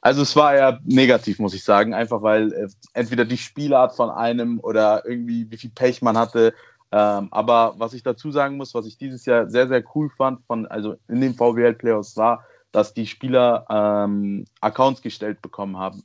[0.00, 4.10] also es war eher negativ, muss ich sagen, einfach weil äh, entweder die Spielart von
[4.10, 6.54] einem oder irgendwie wie viel Pech man hatte.
[6.90, 10.44] Ähm, aber was ich dazu sagen muss, was ich dieses Jahr sehr, sehr cool fand,
[10.46, 16.02] von, also in den VWL Playoffs war, dass die Spieler ähm, Accounts gestellt bekommen haben.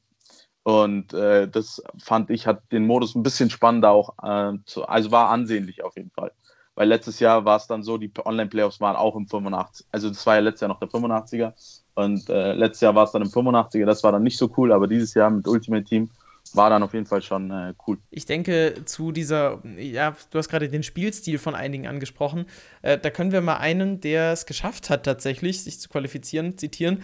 [0.63, 5.11] Und äh, das fand ich, hat den Modus ein bisschen spannender auch, äh, zu, also
[5.11, 6.31] war ansehnlich auf jeden Fall.
[6.77, 9.87] Weil letztes Jahr war es dann so, die Online-Playoffs waren auch im 85.
[9.91, 11.53] Also das war ja letztes Jahr noch der 85er.
[11.95, 13.87] Und äh, letztes Jahr war es dann im 85er.
[13.87, 16.11] Das war dann nicht so cool, aber dieses Jahr mit Ultimate Team
[16.53, 17.97] war dann auf jeden Fall schon äh, cool.
[18.11, 22.45] Ich denke, zu dieser, ja, du hast gerade den Spielstil von einigen angesprochen.
[22.83, 27.01] Äh, da können wir mal einen, der es geschafft hat, tatsächlich, sich zu qualifizieren, zitieren.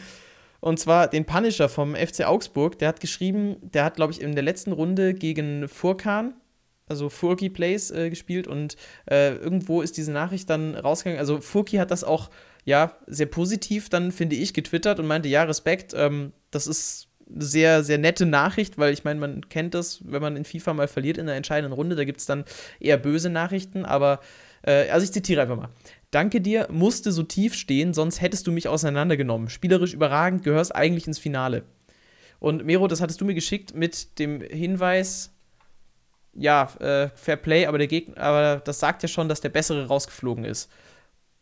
[0.60, 2.78] Und zwar den Punisher vom FC Augsburg.
[2.78, 6.36] Der hat geschrieben, der hat, glaube ich, in der letzten Runde gegen Furkan,
[6.88, 8.48] also Furki Plays, äh, gespielt.
[8.48, 8.76] Und
[9.10, 11.20] äh, irgendwo ist diese Nachricht dann rausgegangen.
[11.20, 12.30] Also Furki hat das auch,
[12.66, 17.44] ja, sehr positiv dann, finde ich, getwittert und meinte, ja, Respekt, ähm, das ist eine
[17.44, 20.88] sehr, sehr nette Nachricht, weil ich meine, man kennt das, wenn man in FIFA mal
[20.88, 22.44] verliert in der entscheidenden Runde, da gibt es dann
[22.80, 24.20] eher böse Nachrichten, aber,
[24.64, 25.70] äh, also ich zitiere einfach mal.
[26.12, 29.50] Danke dir, musste so tief stehen, sonst hättest du mich auseinandergenommen.
[29.50, 31.64] Spielerisch überragend, gehörst eigentlich ins Finale.
[32.40, 35.33] Und Mero, das hattest du mir geschickt mit dem Hinweis,
[36.36, 39.88] ja, äh, Fair Play, aber der Gegner, aber das sagt ja schon, dass der Bessere
[39.88, 40.70] rausgeflogen ist.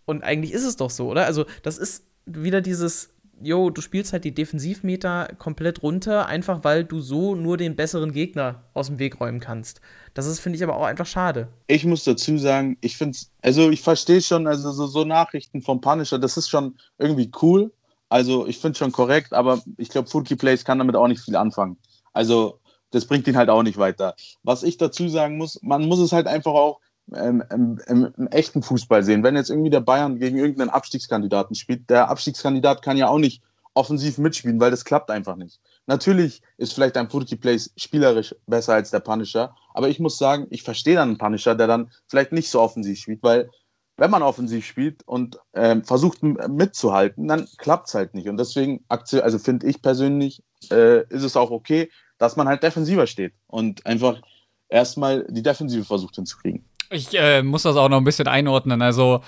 [0.06, 1.26] Und eigentlich ist es doch so, oder?
[1.26, 3.10] Also, das ist wieder dieses,
[3.42, 8.12] yo, du spielst halt die Defensivmeter komplett runter, einfach weil du so nur den besseren
[8.12, 9.82] Gegner aus dem Weg räumen kannst.
[10.14, 11.48] Das ist, finde ich, aber auch einfach schade.
[11.68, 15.62] Ich muss dazu sagen, ich finde es, also ich verstehe schon, also so, so, Nachrichten
[15.62, 17.72] vom Punisher, das ist schon irgendwie cool.
[18.10, 21.22] Also ich finde es schon korrekt, aber ich glaube, Furky Plays kann damit auch nicht
[21.22, 21.78] viel anfangen.
[22.14, 22.60] Also
[22.92, 24.16] das bringt ihn halt auch nicht weiter.
[24.44, 26.80] Was ich dazu sagen muss, man muss es halt einfach auch
[27.14, 29.24] ähm, im, im, im, echten Fußball sehen.
[29.24, 33.42] Wenn jetzt irgendwie der Bayern gegen irgendeinen Abstiegskandidaten spielt, der Abstiegskandidat kann ja auch nicht
[33.74, 35.60] offensiv mitspielen, weil das klappt einfach nicht.
[35.88, 40.48] Natürlich ist vielleicht ein Furky Place spielerisch besser als der Punisher, aber ich muss sagen,
[40.50, 43.50] ich verstehe dann einen Punisher, der dann vielleicht nicht so offensiv spielt, weil
[43.98, 48.28] wenn man offensiv spielt und ähm, versucht mitzuhalten, dann klappt es halt nicht.
[48.28, 51.90] Und deswegen, also finde ich persönlich, äh, ist es auch okay,
[52.22, 54.22] dass man halt defensiver steht und einfach
[54.70, 56.64] erstmal die Defensive versucht hinzukriegen.
[56.92, 58.84] Ich äh, muss das auch noch ein bisschen einordnen.
[58.84, 59.22] Also,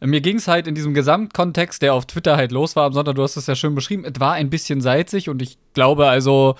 [0.00, 3.14] mir ging es halt in diesem Gesamtkontext, der auf Twitter halt los war am Sonntag,
[3.14, 6.56] du hast es ja schön beschrieben, es war ein bisschen salzig und ich glaube also,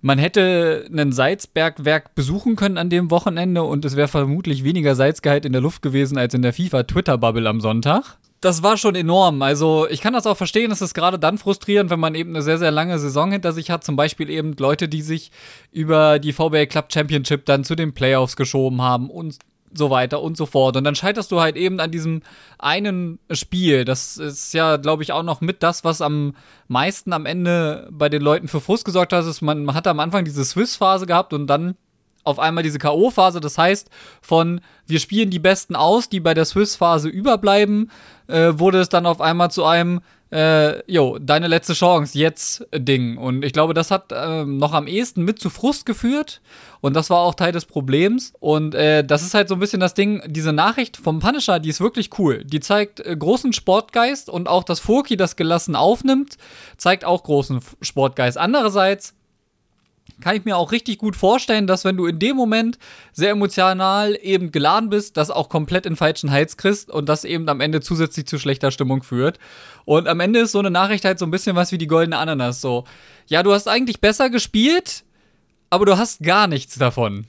[0.00, 5.44] man hätte einen Salzbergwerk besuchen können an dem Wochenende und es wäre vermutlich weniger Salzgehalt
[5.44, 8.16] in der Luft gewesen als in der FIFA-Twitter-Bubble am Sonntag.
[8.40, 9.40] Das war schon enorm.
[9.42, 12.42] Also, ich kann das auch verstehen, es ist gerade dann frustrierend, wenn man eben eine
[12.42, 13.82] sehr, sehr lange Saison hinter sich hat.
[13.82, 15.30] Zum Beispiel eben Leute, die sich
[15.72, 19.38] über die VBA Club Championship dann zu den Playoffs geschoben haben und
[19.72, 20.76] so weiter und so fort.
[20.76, 22.22] Und dann scheiterst du halt eben an diesem
[22.58, 23.84] einen Spiel.
[23.84, 26.34] Das ist ja, glaube ich, auch noch mit das, was am
[26.68, 29.24] meisten am Ende bei den Leuten für Frust gesorgt hat.
[29.24, 31.76] Ist, man hatte am Anfang diese Swiss-Phase gehabt und dann
[32.26, 33.40] auf einmal diese K.O.-Phase.
[33.40, 33.88] Das heißt,
[34.20, 37.90] von wir spielen die Besten aus, die bei der Swiss-Phase überbleiben,
[38.28, 40.00] äh, wurde es dann auf einmal zu einem
[40.32, 43.16] äh, jo, deine letzte Chance, jetzt Ding.
[43.16, 46.40] Und ich glaube, das hat äh, noch am ehesten mit zu Frust geführt.
[46.80, 48.32] Und das war auch Teil des Problems.
[48.40, 51.68] Und äh, das ist halt so ein bisschen das Ding, diese Nachricht vom Punisher, die
[51.68, 52.44] ist wirklich cool.
[52.44, 56.36] Die zeigt äh, großen Sportgeist und auch, dass Furki das gelassen aufnimmt,
[56.76, 58.36] zeigt auch großen Sportgeist.
[58.36, 59.14] Andererseits
[60.20, 62.78] kann ich mir auch richtig gut vorstellen, dass wenn du in dem Moment
[63.12, 67.48] sehr emotional eben geladen bist, das auch komplett in falschen Hals kriegst und das eben
[67.48, 69.38] am Ende zusätzlich zu schlechter Stimmung führt.
[69.84, 72.18] Und am Ende ist so eine Nachricht halt so ein bisschen was wie die goldene
[72.18, 72.60] Ananas.
[72.60, 72.84] So,
[73.26, 75.04] ja, du hast eigentlich besser gespielt,
[75.68, 77.26] aber du hast gar nichts davon.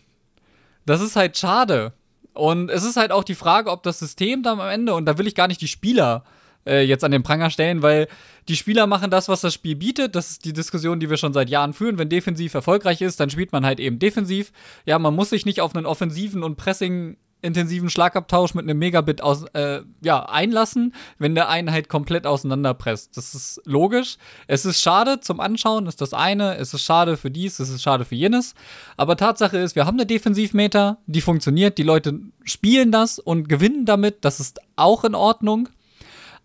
[0.85, 1.93] Das ist halt schade.
[2.33, 5.17] Und es ist halt auch die Frage, ob das System dann am Ende, und da
[5.17, 6.23] will ich gar nicht die Spieler
[6.67, 8.07] äh, jetzt an den Pranger stellen, weil
[8.47, 10.15] die Spieler machen das, was das Spiel bietet.
[10.15, 11.97] Das ist die Diskussion, die wir schon seit Jahren führen.
[11.97, 14.51] Wenn defensiv erfolgreich ist, dann spielt man halt eben defensiv.
[14.85, 19.21] Ja, man muss sich nicht auf einen offensiven und Pressing intensiven Schlagabtausch mit einem Megabit
[19.21, 23.15] aus, äh, ja, einlassen, wenn der einen halt komplett auseinanderpresst.
[23.15, 24.17] Das ist logisch.
[24.47, 26.57] Es ist schade zum Anschauen, ist das eine.
[26.57, 28.55] Es ist schade für dies, es ist schade für jenes.
[28.97, 31.77] Aber Tatsache ist, wir haben eine Defensivmeter, die funktioniert.
[31.77, 34.25] Die Leute spielen das und gewinnen damit.
[34.25, 35.69] Das ist auch in Ordnung.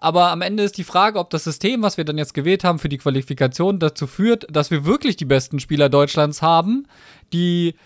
[0.02, 2.80] Aber am Ende ist die Frage, ob das System, was wir dann jetzt gewählt haben
[2.80, 6.88] für die Qualifikation, dazu führt, dass wir wirklich die besten Spieler Deutschlands haben,
[7.32, 7.76] die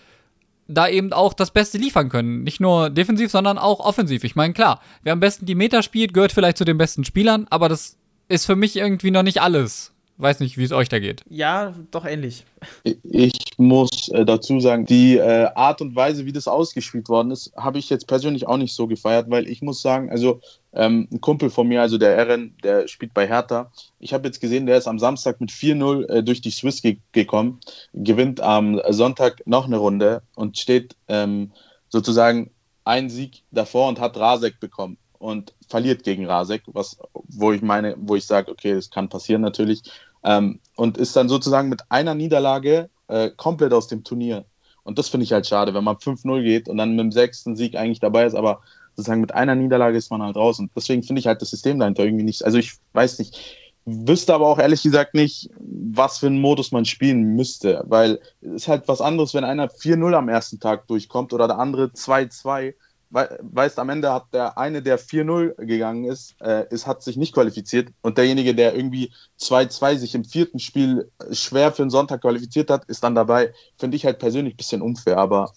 [0.67, 2.41] da eben auch das Beste liefern können.
[2.41, 4.23] Nicht nur defensiv, sondern auch offensiv.
[4.23, 7.45] Ich meine, klar, wer am besten die Meter spielt, gehört vielleicht zu den besten Spielern,
[7.51, 7.97] aber das
[8.29, 9.93] ist für mich irgendwie noch nicht alles.
[10.17, 11.23] Weiß nicht, wie es euch da geht.
[11.29, 12.45] Ja, doch ähnlich.
[12.83, 17.51] Ich muss äh, dazu sagen, die äh, Art und Weise, wie das ausgespielt worden ist,
[17.55, 20.41] habe ich jetzt persönlich auch nicht so gefeiert, weil ich muss sagen, also
[20.73, 23.71] ähm, ein Kumpel von mir, also der Erin, der spielt bei Hertha.
[23.99, 26.97] Ich habe jetzt gesehen, der ist am Samstag mit 4-0 äh, durch die Swiss ge
[27.11, 27.59] gekommen,
[27.93, 31.51] gewinnt am Sonntag noch eine Runde und steht ähm,
[31.89, 32.51] sozusagen
[32.85, 37.95] einen Sieg davor und hat Rasek bekommen und verliert gegen Rasek, was, wo ich meine,
[37.97, 39.81] wo ich sage, okay, das kann passieren natürlich,
[40.23, 44.45] ähm, und ist dann sozusagen mit einer Niederlage äh, komplett aus dem Turnier.
[44.83, 47.55] Und das finde ich halt schade, wenn man 5-0 geht und dann mit dem sechsten
[47.55, 48.61] Sieg eigentlich dabei ist, aber
[48.95, 50.59] sozusagen mit einer Niederlage ist man halt raus.
[50.59, 52.43] Und deswegen finde ich halt das System dahinter irgendwie nicht.
[52.43, 53.37] Also ich weiß nicht,
[53.85, 58.63] wüsste aber auch ehrlich gesagt nicht, was für einen Modus man spielen müsste, weil es
[58.63, 62.73] ist halt was anderes, wenn einer 4-0 am ersten Tag durchkommt oder der andere 2-2
[63.09, 67.33] weißt, am Ende hat der eine, der 4-0 gegangen ist, äh, ist, hat sich nicht
[67.33, 72.69] qualifiziert und derjenige, der irgendwie 2-2 sich im vierten Spiel schwer für den Sonntag qualifiziert
[72.69, 73.53] hat, ist dann dabei.
[73.77, 75.51] Finde ich halt persönlich ein bisschen unfair, aber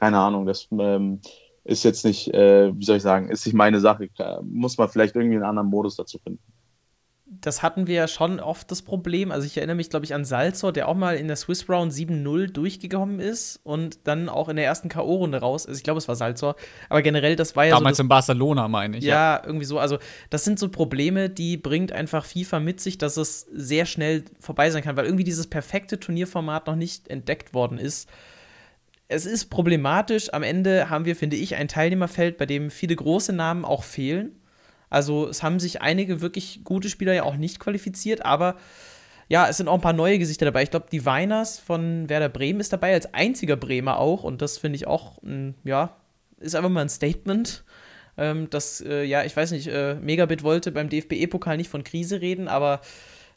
[0.00, 1.20] keine Ahnung, das ähm,
[1.64, 4.08] ist jetzt nicht, äh, wie soll ich sagen, ist nicht meine Sache.
[4.42, 6.42] Muss man vielleicht irgendwie einen anderen Modus dazu finden
[7.28, 9.32] das hatten wir ja schon oft das Problem.
[9.32, 11.92] Also ich erinnere mich, glaube ich, an Salzor, der auch mal in der Swiss Round
[11.92, 15.66] 7-0 durchgekommen ist und dann auch in der ersten K.O.-Runde raus.
[15.66, 16.54] Also ich glaube, es war Salzor.
[16.88, 17.74] Aber generell, das war ja.
[17.74, 19.04] Damals so in Barcelona, meine ich.
[19.04, 19.80] Ja, ja, irgendwie so.
[19.80, 19.98] Also,
[20.30, 24.70] das sind so Probleme, die bringt einfach FIFA mit sich, dass es sehr schnell vorbei
[24.70, 28.08] sein kann, weil irgendwie dieses perfekte Turnierformat noch nicht entdeckt worden ist.
[29.08, 30.32] Es ist problematisch.
[30.32, 34.36] Am Ende haben wir, finde ich, ein Teilnehmerfeld, bei dem viele große Namen auch fehlen
[34.90, 38.56] also es haben sich einige wirklich gute Spieler ja auch nicht qualifiziert, aber
[39.28, 40.62] ja, es sind auch ein paar neue Gesichter dabei.
[40.62, 44.22] Ich glaube, die Weiners von Werder Bremen ist dabei, als einziger Bremer auch.
[44.22, 45.18] Und das finde ich auch,
[45.64, 45.96] ja,
[46.38, 47.64] ist einfach mal ein Statement.
[48.18, 52.22] Ähm, dass, äh, ja, ich weiß nicht, äh, Megabit wollte beim DFB-Pokal nicht von Krise
[52.22, 52.80] reden, aber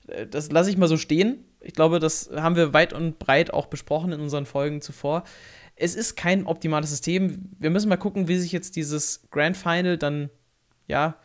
[0.08, 1.44] äh, das lasse ich mal so stehen.
[1.60, 5.26] Ich glaube, das haben wir weit und breit auch besprochen in unseren Folgen zuvor.
[5.76, 7.52] Es ist kein optimales System.
[7.60, 10.30] Wir müssen mal gucken, wie sich jetzt dieses Grand Final dann,
[10.88, 11.18] ja,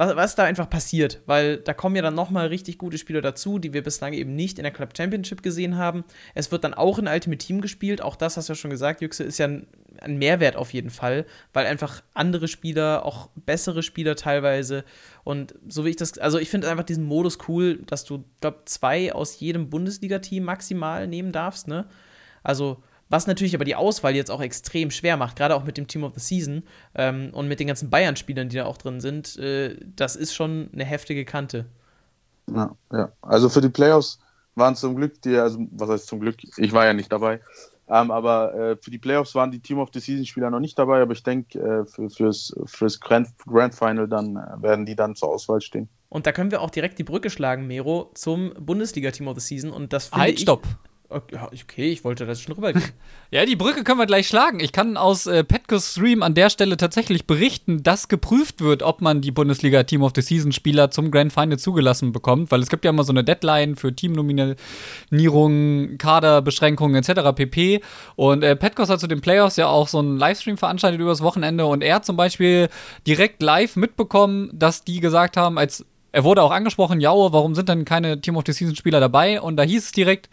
[0.00, 3.58] was, was da einfach passiert, weil da kommen ja dann nochmal richtig gute Spieler dazu,
[3.58, 6.04] die wir bislang eben nicht in der Club Championship gesehen haben.
[6.34, 9.02] Es wird dann auch in Ultimate Team gespielt, auch das hast du ja schon gesagt,
[9.02, 9.66] Yüksel, ist ja ein,
[10.00, 14.84] ein Mehrwert auf jeden Fall, weil einfach andere Spieler, auch bessere Spieler teilweise
[15.22, 18.62] und so wie ich das, also ich finde einfach diesen Modus cool, dass du, glaube
[18.64, 21.84] zwei aus jedem Bundesliga-Team maximal nehmen darfst, ne?
[22.42, 25.86] Also was natürlich aber die Auswahl jetzt auch extrem schwer macht, gerade auch mit dem
[25.86, 26.62] Team of the Season
[26.94, 29.36] ähm, und mit den ganzen Bayern-Spielern, die da auch drin sind.
[29.36, 31.66] Äh, das ist schon eine heftige Kante.
[32.54, 33.12] Ja, ja.
[33.20, 34.20] Also für die Playoffs
[34.54, 37.40] waren zum Glück die, also was heißt zum Glück, ich war ja nicht dabei,
[37.88, 41.02] ähm, aber äh, für die Playoffs waren die Team of the Season-Spieler noch nicht dabei,
[41.02, 45.16] aber ich denke, äh, für, fürs, fürs Grand, Grand Final dann äh, werden die dann
[45.16, 45.88] zur Auswahl stehen.
[46.08, 49.72] Und da können wir auch direkt die Brücke schlagen, Mero, zum Bundesliga-Team of the Season.
[49.72, 50.42] Und das finde halt, ich.
[50.42, 50.66] Stopp!
[51.12, 52.84] Okay, ich wollte das schon rübergehen.
[53.32, 54.60] ja, die Brücke können wir gleich schlagen.
[54.60, 59.00] Ich kann aus äh, Petco's Stream an der Stelle tatsächlich berichten, dass geprüft wird, ob
[59.00, 62.68] man die Bundesliga Team of the Season Spieler zum Grand Final zugelassen bekommt, weil es
[62.68, 67.34] gibt ja immer so eine Deadline für Teamnominierungen, Kaderbeschränkungen etc.
[67.34, 67.80] pp.
[68.14, 71.66] Und äh, Petcos hat zu den Playoffs ja auch so einen Livestream veranstaltet übers Wochenende
[71.66, 72.68] und er hat zum Beispiel
[73.04, 77.68] direkt live mitbekommen, dass die gesagt haben, als er wurde auch angesprochen, ja, warum sind
[77.68, 79.40] denn keine Team of the Season Spieler dabei?
[79.40, 80.28] Und da hieß es direkt,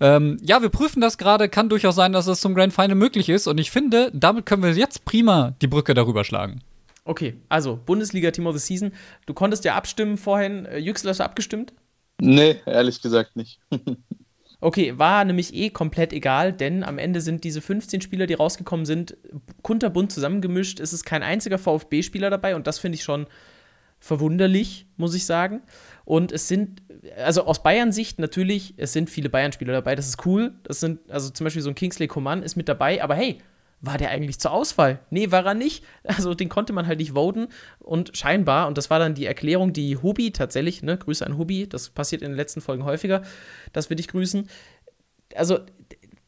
[0.00, 1.48] ähm, ja, wir prüfen das gerade.
[1.48, 3.46] Kann durchaus sein, dass es zum Grand Final möglich ist.
[3.46, 6.62] Und ich finde, damit können wir jetzt prima die Brücke darüber schlagen.
[7.04, 8.92] Okay, also Bundesliga Team of the Season.
[9.26, 10.64] Du konntest ja abstimmen vorhin.
[10.66, 11.72] Äh, Yüksel, hast du abgestimmt?
[12.20, 13.60] Nee, ehrlich gesagt nicht.
[14.60, 18.86] okay, war nämlich eh komplett egal, denn am Ende sind diese 15 Spieler, die rausgekommen
[18.86, 19.16] sind,
[19.62, 20.80] kunterbunt zusammengemischt.
[20.80, 23.26] Es ist kein einziger VfB-Spieler dabei und das finde ich schon
[23.98, 25.62] verwunderlich, muss ich sagen.
[26.04, 26.82] Und es sind,
[27.16, 30.54] also aus Bayern-Sicht natürlich, es sind viele Bayern-Spieler dabei, das ist cool.
[30.64, 33.38] Das sind, also zum Beispiel so ein Kingsley Coman ist mit dabei, aber hey,
[33.80, 35.00] war der eigentlich zur Auswahl?
[35.10, 35.84] Nee, war er nicht.
[36.04, 37.48] Also den konnte man halt nicht voten.
[37.80, 41.68] Und scheinbar, und das war dann die Erklärung, die Hubi tatsächlich, ne, Grüße an Hubi,
[41.68, 43.22] das passiert in den letzten Folgen häufiger,
[43.72, 44.48] dass wir dich grüßen.
[45.34, 45.60] Also,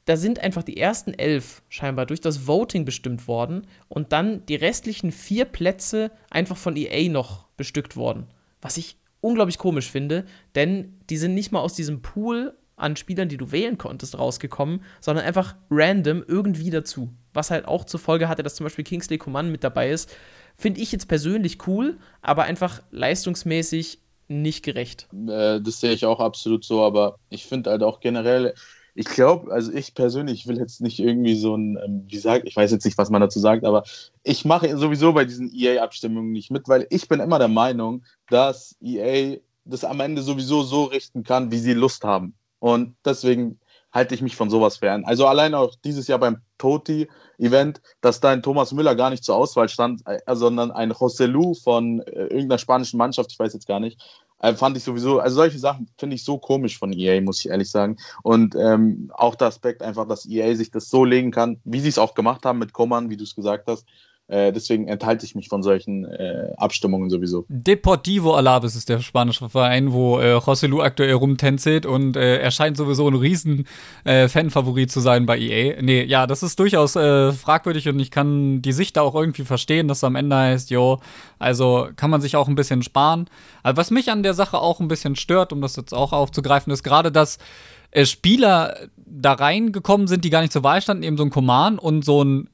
[0.06, 4.54] da sind einfach die ersten elf scheinbar durch das Voting bestimmt worden und dann die
[4.54, 8.26] restlichen vier Plätze einfach von EA noch bestückt worden.
[8.60, 13.28] Was ich unglaublich komisch finde, denn die sind nicht mal aus diesem Pool an Spielern,
[13.28, 17.10] die du wählen konntest, rausgekommen, sondern einfach random irgendwie dazu.
[17.32, 20.14] Was halt auch zur Folge hatte, dass zum Beispiel Kingsley Coman mit dabei ist.
[20.56, 25.08] Finde ich jetzt persönlich cool, aber einfach leistungsmäßig nicht gerecht.
[25.12, 28.54] Äh, das sehe ich auch absolut so, aber ich finde halt auch generell,
[28.96, 32.56] ich glaube, also ich persönlich will jetzt nicht irgendwie so ein, ähm, wie sagt, ich
[32.56, 33.85] weiß jetzt nicht, was man dazu sagt, aber
[34.22, 38.74] ich mache sowieso bei diesen EA-Abstimmungen nicht mit, weil ich bin immer der Meinung, dass
[38.80, 42.35] EA das am Ende sowieso so richten kann, wie sie Lust haben.
[42.59, 43.61] Und deswegen
[43.92, 45.04] halte ich mich von sowas fern.
[45.04, 49.37] Also allein auch dieses Jahr beim Toti-Event, dass da ein Thomas Müller gar nicht zur
[49.37, 53.66] Auswahl stand, äh, sondern ein José Lu von äh, irgendeiner spanischen Mannschaft, ich weiß jetzt
[53.66, 54.00] gar nicht,
[54.38, 57.51] äh, fand ich sowieso, also solche Sachen finde ich so komisch von EA, muss ich
[57.51, 57.96] ehrlich sagen.
[58.22, 61.88] Und ähm, auch der Aspekt einfach, dass EA sich das so legen kann, wie sie
[61.88, 63.87] es auch gemacht haben mit Koman, wie du es gesagt hast,
[64.28, 67.44] äh, deswegen enthalte ich mich von solchen äh, Abstimmungen sowieso.
[67.48, 72.50] Deportivo Alaves ist der spanische Verein, wo äh, José Lu aktuell rumtänzelt und äh, er
[72.50, 73.66] scheint sowieso ein riesen
[74.04, 75.80] äh, Fanfavorit zu sein bei EA.
[75.80, 79.44] Nee, ja, das ist durchaus äh, fragwürdig und ich kann die Sicht da auch irgendwie
[79.44, 80.98] verstehen, dass am Ende heißt, jo,
[81.38, 83.26] also kann man sich auch ein bisschen sparen.
[83.62, 86.72] Aber was mich an der Sache auch ein bisschen stört, um das jetzt auch aufzugreifen,
[86.72, 87.38] ist gerade, dass
[87.92, 91.80] äh, Spieler da reingekommen sind, die gar nicht zur Wahl standen, eben so ein Command
[91.80, 92.48] und so ein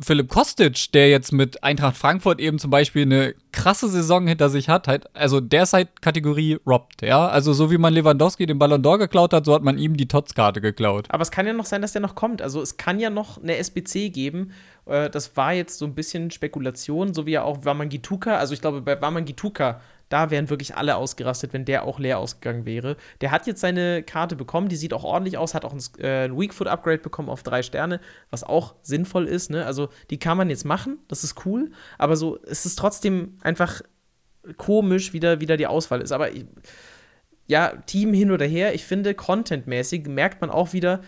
[0.00, 4.68] Philipp Kostic, der jetzt mit Eintracht Frankfurt eben zum Beispiel eine krasse Saison hinter sich
[4.68, 7.28] hat, halt, also der ist halt Kategorie robbed, ja.
[7.28, 10.08] Also so wie man Lewandowski den Ballon d'Or geklaut hat, so hat man ihm die
[10.08, 11.06] Tots-Karte geklaut.
[11.10, 12.40] Aber es kann ja noch sein, dass der noch kommt.
[12.40, 14.52] Also es kann ja noch eine SBC geben.
[14.86, 18.36] Äh, das war jetzt so ein bisschen Spekulation, so wie ja auch Wamangituka.
[18.36, 19.80] Also ich glaube, bei Wamangituka
[20.12, 22.96] da wären wirklich alle ausgerastet, wenn der auch leer ausgegangen wäre.
[23.22, 26.24] Der hat jetzt seine Karte bekommen, die sieht auch ordentlich aus, hat auch ein, äh,
[26.24, 27.98] ein Weakfoot-Upgrade bekommen auf drei Sterne,
[28.30, 29.50] was auch sinnvoll ist.
[29.50, 29.64] Ne?
[29.64, 33.80] Also die kann man jetzt machen, das ist cool, aber so es ist trotzdem einfach
[34.58, 36.12] komisch, wie da wieder die Auswahl ist.
[36.12, 36.44] Aber ich,
[37.46, 41.00] ja, Team hin oder her, ich finde, contentmäßig merkt man auch wieder,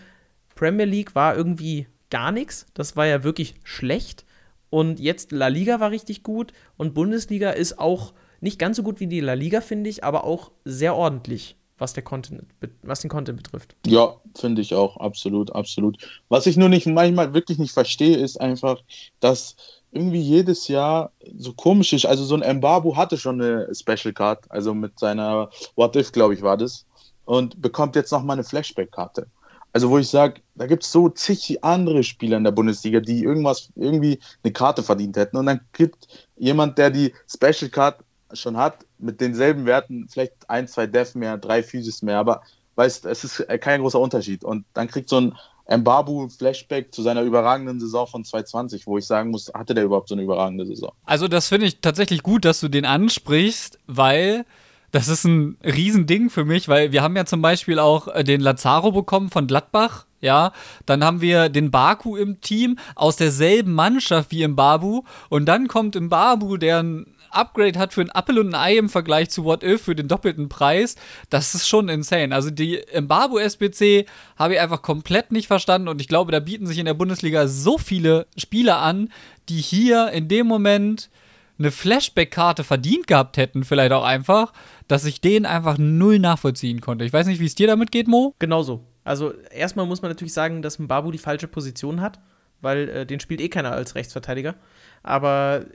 [0.55, 2.65] Premier League war irgendwie gar nichts.
[2.73, 4.25] Das war ja wirklich schlecht.
[4.71, 8.99] Und jetzt La Liga war richtig gut und Bundesliga ist auch nicht ganz so gut
[8.99, 12.43] wie die La Liga, finde ich, aber auch sehr ordentlich, was, der Content,
[12.83, 13.75] was den Content betrifft.
[13.85, 15.97] Ja, finde ich auch, absolut, absolut.
[16.29, 18.81] Was ich nur nicht manchmal wirklich nicht verstehe, ist einfach,
[19.19, 19.55] dass
[19.91, 22.05] irgendwie jedes Jahr so komisch ist.
[22.05, 26.33] Also so ein Mbabu hatte schon eine Special Card, also mit seiner What If, glaube
[26.33, 26.85] ich, war das.
[27.23, 29.27] Und bekommt jetzt nochmal eine Flashback-Karte.
[29.75, 33.23] Also wo ich sage, da gibt es so zig andere Spieler in der Bundesliga, die
[33.23, 35.35] irgendwas, irgendwie eine Karte verdient hätten.
[35.35, 37.97] Und dann gibt jemand, der die Special Card
[38.35, 42.41] schon hat, mit denselben Werten, vielleicht ein, zwei Def mehr, drei Physis mehr, aber
[42.75, 44.43] weißt, es ist kein großer Unterschied.
[44.43, 45.33] Und dann kriegt so ein
[45.67, 50.09] Mbabu Flashback zu seiner überragenden Saison von 2020, wo ich sagen muss, hatte der überhaupt
[50.09, 50.91] so eine überragende Saison?
[51.05, 54.45] Also, das finde ich tatsächlich gut, dass du den ansprichst, weil
[54.91, 58.41] das ist ein Riesending für mich, weil wir haben ja zum Beispiel auch äh, den
[58.41, 60.05] Lazaro bekommen von Gladbach.
[60.21, 60.53] Ja,
[60.85, 65.67] dann haben wir den Baku im Team aus derselben Mannschaft wie im Babu und dann
[65.67, 69.29] kommt im Babu, der ein Upgrade hat für ein Apple und ein Ei im Vergleich
[69.29, 70.95] zu What If für den doppelten Preis,
[71.29, 72.33] das ist schon insane.
[72.33, 74.05] Also die Embargo SBC
[74.37, 77.47] habe ich einfach komplett nicht verstanden und ich glaube, da bieten sich in der Bundesliga
[77.47, 79.09] so viele Spieler an,
[79.49, 81.09] die hier in dem Moment
[81.57, 84.51] eine Flashback-Karte verdient gehabt hätten, vielleicht auch einfach,
[84.87, 87.05] dass ich den einfach null nachvollziehen konnte.
[87.05, 88.35] Ich weiß nicht, wie es dir damit geht, Mo?
[88.39, 88.83] Genauso.
[89.03, 92.19] Also erstmal muss man natürlich sagen, dass Mbabu die falsche Position hat,
[92.61, 94.55] weil äh, den spielt eh keiner als Rechtsverteidiger.
[95.03, 95.65] Aber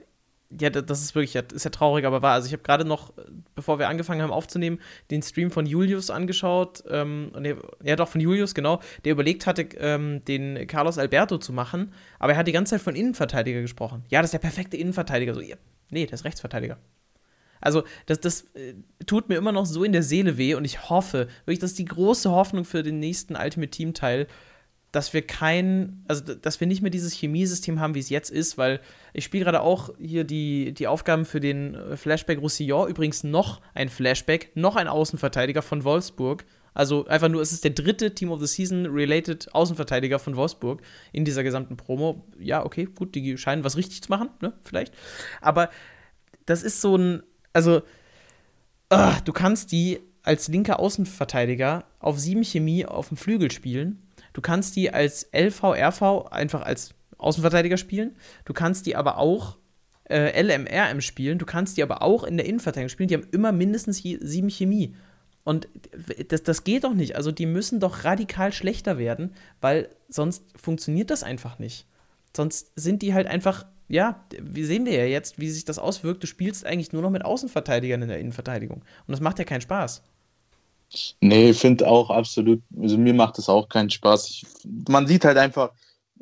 [0.59, 2.35] ja, das ist wirklich, ist ja traurig, aber wahr.
[2.35, 3.13] Also ich habe gerade noch,
[3.55, 6.83] bevor wir angefangen haben aufzunehmen, den Stream von Julius angeschaut.
[6.89, 8.81] Ähm, nee, ja, doch, von Julius, genau.
[9.05, 12.81] Der überlegt hatte, ähm, den Carlos Alberto zu machen, aber er hat die ganze Zeit
[12.81, 14.05] von Innenverteidiger gesprochen.
[14.09, 15.35] Ja, das ist der perfekte Innenverteidiger.
[15.35, 15.57] So, ja,
[15.91, 16.79] nee, der ist Rechtsverteidiger.
[17.61, 18.75] Also, das, das äh,
[19.07, 21.79] tut mir immer noch so in der Seele weh und ich hoffe, wirklich, das ist
[21.79, 24.27] die große Hoffnung für den nächsten Ultimate Team Teil,
[24.93, 28.59] dass wir kein, also dass wir nicht mehr dieses Chemiesystem haben, wie es jetzt ist,
[28.59, 28.81] weil
[29.13, 33.61] ich spiele gerade auch hier die, die Aufgaben für den äh, Flashback Roussillon, übrigens noch
[33.75, 36.45] ein Flashback, noch ein Außenverteidiger von Wolfsburg.
[36.75, 40.83] Also einfach nur, es ist der dritte Team of the Season related Außenverteidiger von Wolfsburg
[41.13, 42.25] in dieser gesamten Promo.
[42.39, 44.95] Ja, okay, gut, die scheinen was richtig zu machen, ne, vielleicht.
[45.41, 45.71] Aber
[46.47, 47.23] das ist so ein,
[47.53, 47.83] also,
[48.93, 54.41] uh, du kannst die als linker Außenverteidiger auf sieben Chemie auf dem Flügel spielen Du
[54.41, 58.17] kannst die als LV, RV einfach als Außenverteidiger spielen.
[58.45, 59.59] Du kannst die aber auch
[60.09, 61.39] äh, LMRM spielen.
[61.39, 63.09] Du kannst die aber auch in der Innenverteidigung spielen.
[63.09, 64.95] Die haben immer mindestens sieben Chemie.
[65.45, 65.69] Und
[66.29, 67.17] das, das geht doch nicht.
[67.17, 71.87] Also die müssen doch radikal schlechter werden, weil sonst funktioniert das einfach nicht.
[72.37, 76.23] Sonst sind die halt einfach, ja, wie sehen wir ja jetzt, wie sich das auswirkt.
[76.23, 78.83] Du spielst eigentlich nur noch mit Außenverteidigern in der Innenverteidigung.
[79.07, 80.03] Und das macht ja keinen Spaß.
[81.21, 84.29] Nee, finde auch absolut, also mir macht das auch keinen Spaß.
[84.29, 84.47] Ich,
[84.89, 85.73] man sieht halt einfach,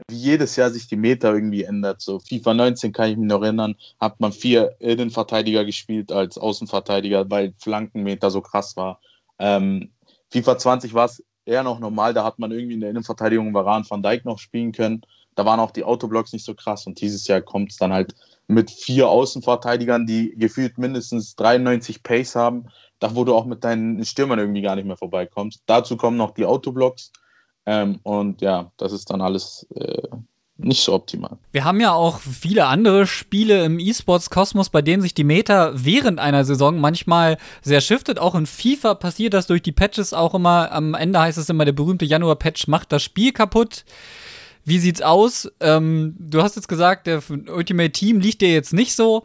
[0.09, 2.01] wie jedes Jahr sich die Meta irgendwie ändert.
[2.01, 7.29] So FIFA 19 kann ich mich noch erinnern, hat man vier Innenverteidiger gespielt als Außenverteidiger,
[7.31, 9.01] weil Flankenmeter so krass war.
[9.39, 9.91] Ähm,
[10.31, 13.87] FIFA 20 war es eher noch normal, da hat man irgendwie in der Innenverteidigung Varan
[13.89, 15.03] van Dijk noch spielen können.
[15.35, 18.15] Da waren auch die Autoblocks nicht so krass und dieses Jahr kommt es dann halt
[18.49, 22.69] mit vier Außenverteidigern, die gefühlt mindestens 93 Pace haben,
[22.99, 25.63] da wo du auch mit deinen Stürmern irgendwie gar nicht mehr vorbeikommst.
[25.67, 27.13] Dazu kommen noch die Autoblocks.
[27.67, 30.09] Ähm, und ja, das ist dann alles äh,
[30.57, 31.39] nicht so optimal.
[31.53, 36.19] Wir haben ja auch viele andere Spiele im E-Sports-Kosmos, bei denen sich die Meta während
[36.19, 38.19] einer Saison manchmal sehr shiftet.
[38.19, 40.73] Auch in FIFA passiert das durch die Patches auch immer.
[40.73, 43.85] Am Ende heißt es immer, der berühmte Januar-Patch macht das Spiel kaputt.
[44.65, 45.51] Wie sieht's aus?
[45.61, 49.23] Ähm, du hast jetzt gesagt, der Ultimate Team liegt dir jetzt nicht so.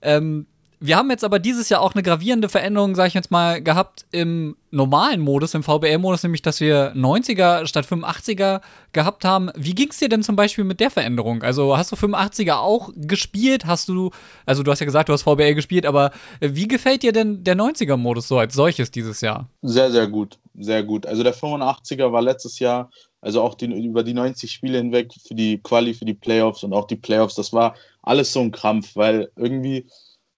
[0.00, 0.46] Ähm,
[0.82, 4.06] wir haben jetzt aber dieses Jahr auch eine gravierende Veränderung, sag ich jetzt mal, gehabt
[4.12, 8.62] im normalen Modus, im VBL-Modus, nämlich, dass wir 90er statt 85er
[8.94, 9.50] gehabt haben.
[9.54, 11.42] Wie ging es dir denn zum Beispiel mit der Veränderung?
[11.42, 13.66] Also hast du 85er auch gespielt?
[13.66, 14.10] Hast du,
[14.46, 17.56] also du hast ja gesagt, du hast VBL gespielt, aber wie gefällt dir denn der
[17.56, 19.50] 90er-Modus so als solches dieses Jahr?
[19.60, 21.04] Sehr, sehr gut, sehr gut.
[21.04, 25.34] Also der 85er war letztes Jahr, also auch die, über die 90 Spiele hinweg für
[25.34, 28.96] die Quali, für die Playoffs und auch die Playoffs, das war alles so ein Krampf,
[28.96, 29.86] weil irgendwie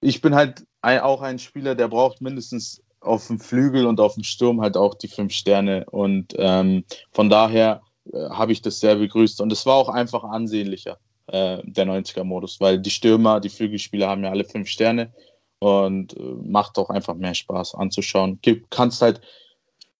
[0.02, 4.24] ich bin halt auch ein Spieler, der braucht mindestens auf dem Flügel und auf dem
[4.24, 5.86] Sturm halt auch die fünf Sterne.
[5.90, 7.82] Und ähm, von daher
[8.12, 9.40] äh, habe ich das sehr begrüßt.
[9.40, 10.98] Und es war auch einfach ansehnlicher,
[11.28, 15.12] äh, der 90er-Modus, weil die Stürmer, die Flügelspieler haben ja alle fünf Sterne
[15.60, 18.40] und äh, macht auch einfach mehr Spaß anzuschauen.
[18.42, 19.20] Gibt, kannst halt,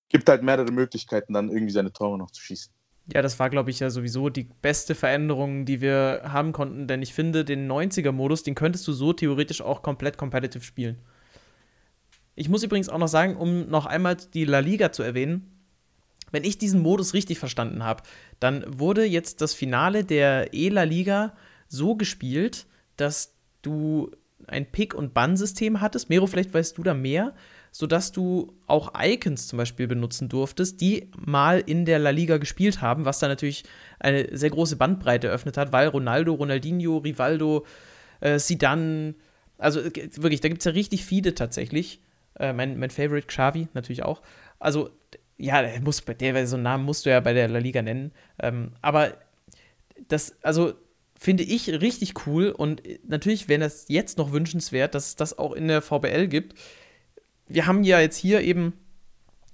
[0.08, 2.72] gibt halt mehrere Möglichkeiten, dann irgendwie seine Tore noch zu schießen.
[3.12, 7.02] Ja, das war, glaube ich, ja sowieso die beste Veränderung, die wir haben konnten, denn
[7.02, 10.98] ich finde, den 90er-Modus, den könntest du so theoretisch auch komplett competitive spielen.
[12.34, 15.50] Ich muss übrigens auch noch sagen, um noch einmal die La Liga zu erwähnen,
[16.30, 18.04] wenn ich diesen Modus richtig verstanden habe,
[18.40, 21.34] dann wurde jetzt das Finale der E-La Liga
[21.68, 24.10] so gespielt, dass du
[24.46, 26.08] ein Pick- und Bann-System hattest.
[26.08, 27.34] Mero, vielleicht weißt du da mehr
[27.72, 32.82] sodass du auch Icons zum Beispiel benutzen durftest, die mal in der La Liga gespielt
[32.82, 33.64] haben, was da natürlich
[33.98, 37.64] eine sehr große Bandbreite eröffnet hat, weil Ronaldo, Ronaldinho, Rivaldo,
[38.20, 38.38] äh,
[39.58, 42.02] also äh, wirklich, da gibt es ja richtig viele tatsächlich.
[42.38, 44.20] Äh, mein, mein Favorite Xavi natürlich auch.
[44.58, 44.90] Also,
[45.38, 48.12] ja, der muss, der, so einen Namen musst du ja bei der La Liga nennen.
[48.38, 49.16] Ähm, aber
[50.08, 50.74] das, also
[51.18, 55.38] finde ich richtig cool und äh, natürlich wäre das jetzt noch wünschenswert, dass es das
[55.38, 56.54] auch in der VBL gibt
[57.52, 58.74] wir haben ja jetzt hier eben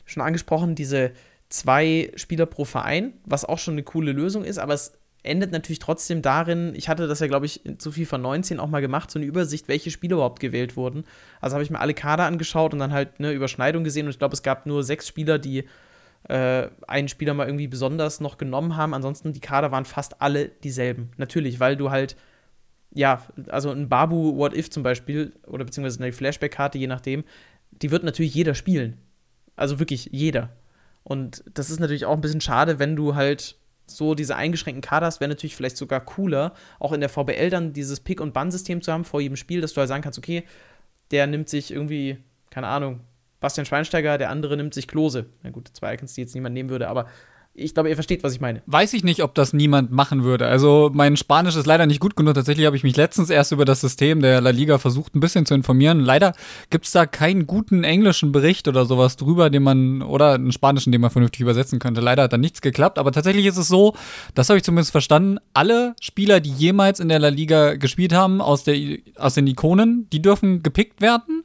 [0.05, 1.13] schon angesprochen, diese
[1.49, 5.79] zwei Spieler pro Verein, was auch schon eine coole Lösung ist, aber es endet natürlich
[5.79, 9.19] trotzdem darin, ich hatte das ja, glaube ich, zu FIFA 19 auch mal gemacht, so
[9.19, 11.05] eine Übersicht, welche Spieler überhaupt gewählt wurden.
[11.41, 14.19] Also habe ich mir alle Kader angeschaut und dann halt eine Überschneidung gesehen und ich
[14.19, 15.65] glaube, es gab nur sechs Spieler, die
[16.29, 18.95] äh, einen Spieler mal irgendwie besonders noch genommen haben.
[18.95, 21.11] Ansonsten, die Kader waren fast alle dieselben.
[21.17, 22.17] Natürlich, weil du halt,
[22.93, 27.25] ja, also ein Babu What If zum Beispiel, oder beziehungsweise eine Flashback-Karte, je nachdem,
[27.71, 28.99] die wird natürlich jeder spielen.
[29.57, 30.51] Also wirklich jeder.
[31.03, 33.57] Und das ist natürlich auch ein bisschen schade, wenn du halt
[33.87, 37.73] so diese eingeschränkten Kader hast, wäre natürlich vielleicht sogar cooler, auch in der VBL dann
[37.73, 40.45] dieses Pick- und Bann-System zu haben vor jedem Spiel, dass du halt sagen kannst, okay,
[41.11, 42.19] der nimmt sich irgendwie,
[42.51, 43.01] keine Ahnung,
[43.41, 45.27] Bastian Schweinsteiger, der andere nimmt sich Klose.
[45.43, 47.07] Na gut, zwei Icons, die jetzt niemand nehmen würde, aber
[47.59, 48.63] ich glaube, ihr versteht, was ich meine.
[48.67, 50.47] Weiß ich nicht, ob das niemand machen würde.
[50.47, 52.35] Also mein Spanisch ist leider nicht gut genug.
[52.35, 55.47] Tatsächlich habe ich mich letztens erst über das System der La Liga versucht, ein bisschen
[55.47, 56.01] zu informieren.
[56.01, 56.35] Leider
[56.71, 60.93] gibt es da keinen guten englischen Bericht oder sowas drüber, den man, oder einen spanischen,
[60.93, 62.01] den man vernünftig übersetzen könnte.
[62.01, 62.99] Leider hat da nichts geklappt.
[62.99, 63.95] Aber tatsächlich ist es so,
[64.35, 68.41] das habe ich zumindest verstanden, alle Spieler, die jemals in der La Liga gespielt haben,
[68.41, 71.43] aus, der, aus den Ikonen, die dürfen gepickt werden.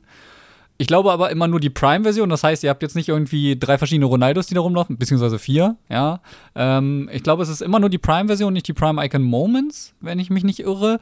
[0.78, 2.30] Ich glaube aber immer nur die Prime-Version.
[2.30, 5.76] Das heißt, ihr habt jetzt nicht irgendwie drei verschiedene Ronaldos, die da rumlaufen, beziehungsweise vier,
[5.90, 6.20] ja.
[6.56, 10.20] Ähm, ich glaube, es ist immer nur die Prime-Version, nicht die Prime Icon Moments, wenn
[10.20, 11.00] ich mich nicht irre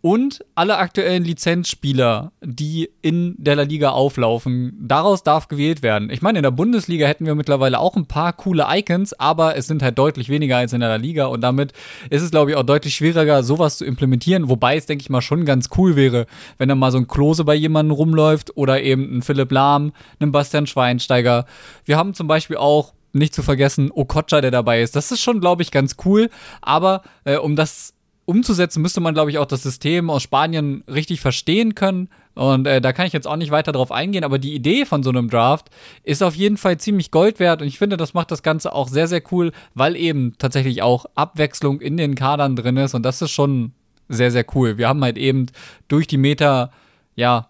[0.00, 4.76] und alle aktuellen Lizenzspieler, die in der La Liga auflaufen.
[4.80, 6.10] Daraus darf gewählt werden.
[6.10, 9.66] Ich meine, in der Bundesliga hätten wir mittlerweile auch ein paar coole Icons, aber es
[9.66, 11.72] sind halt deutlich weniger als in der La Liga und damit
[12.10, 14.48] ist es, glaube ich, auch deutlich schwieriger, sowas zu implementieren.
[14.48, 16.26] Wobei es, denke ich mal, schon ganz cool wäre,
[16.58, 20.30] wenn da mal so ein Klose bei jemandem rumläuft oder eben ein Philipp Lahm, ein
[20.30, 21.46] Bastian Schweinsteiger.
[21.84, 24.94] Wir haben zum Beispiel auch nicht zu vergessen, Okocha, der dabei ist.
[24.94, 26.30] Das ist schon, glaube ich, ganz cool.
[26.60, 27.94] Aber äh, um das
[28.28, 32.10] umzusetzen, müsste man, glaube ich, auch das System aus Spanien richtig verstehen können.
[32.34, 35.02] Und äh, da kann ich jetzt auch nicht weiter drauf eingehen, aber die Idee von
[35.02, 35.70] so einem Draft
[36.04, 37.62] ist auf jeden Fall ziemlich Gold wert.
[37.62, 41.06] Und ich finde, das macht das Ganze auch sehr, sehr cool, weil eben tatsächlich auch
[41.14, 42.94] Abwechslung in den Kadern drin ist.
[42.94, 43.72] Und das ist schon
[44.10, 44.76] sehr, sehr cool.
[44.76, 45.46] Wir haben halt eben
[45.88, 46.70] durch die Meta,
[47.16, 47.48] ja,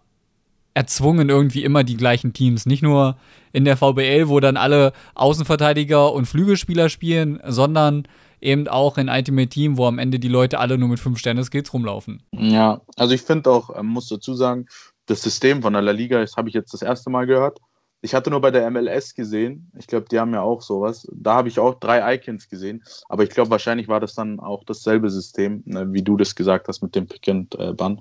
[0.74, 2.66] erzwungen irgendwie immer die gleichen Teams.
[2.66, 3.16] Nicht nur
[3.52, 8.06] in der VBL, wo dann alle Außenverteidiger und Flügelspieler spielen, sondern
[8.40, 11.44] eben auch in Ultimate Team, wo am Ende die Leute alle nur mit 5 Sterne
[11.44, 12.22] Skills rumlaufen.
[12.32, 14.66] Ja, also ich finde auch, muss dazu sagen,
[15.06, 17.58] das System von der La Liga, das habe ich jetzt das erste Mal gehört.
[18.00, 21.08] Ich hatte nur bei der MLS gesehen, ich glaube, die haben ja auch sowas.
[21.12, 24.62] Da habe ich auch drei Icons gesehen, aber ich glaube, wahrscheinlich war das dann auch
[24.62, 28.00] dasselbe System, ne, wie du das gesagt hast mit dem Pick and äh, Ban.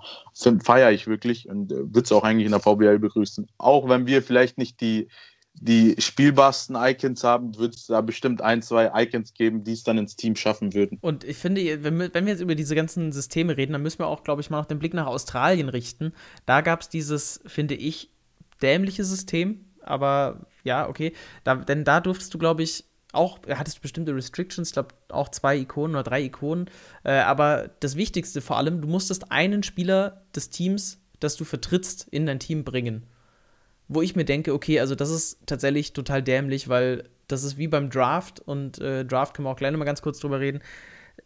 [0.63, 3.47] Feiere ich wirklich und äh, würde es auch eigentlich in der VBL begrüßen.
[3.57, 5.07] Auch wenn wir vielleicht nicht die,
[5.59, 9.97] die spielbarsten Icons haben, wird es da bestimmt ein, zwei Icons geben, die es dann
[9.97, 10.99] ins Team schaffen würden.
[11.01, 14.23] Und ich finde, wenn wir, jetzt über diese ganzen Systeme reden, dann müssen wir auch,
[14.23, 16.13] glaube ich, mal noch den Blick nach Australien richten.
[16.45, 18.11] Da gab es dieses, finde ich,
[18.61, 21.13] dämliche System, aber ja, okay.
[21.43, 22.83] Da, denn da durftest du, glaube ich,
[23.13, 26.69] auch, hattest bestimmte Restrictions, glaube auch zwei Ikonen oder drei Ikonen.
[27.03, 32.07] Äh, aber das Wichtigste vor allem, du musstest einen Spieler des Teams, das du vertrittst,
[32.11, 33.07] in dein Team bringen.
[33.87, 37.67] Wo ich mir denke, okay, also das ist tatsächlich total dämlich, weil das ist wie
[37.67, 40.61] beim Draft und äh, Draft können wir auch gleich noch mal ganz kurz drüber reden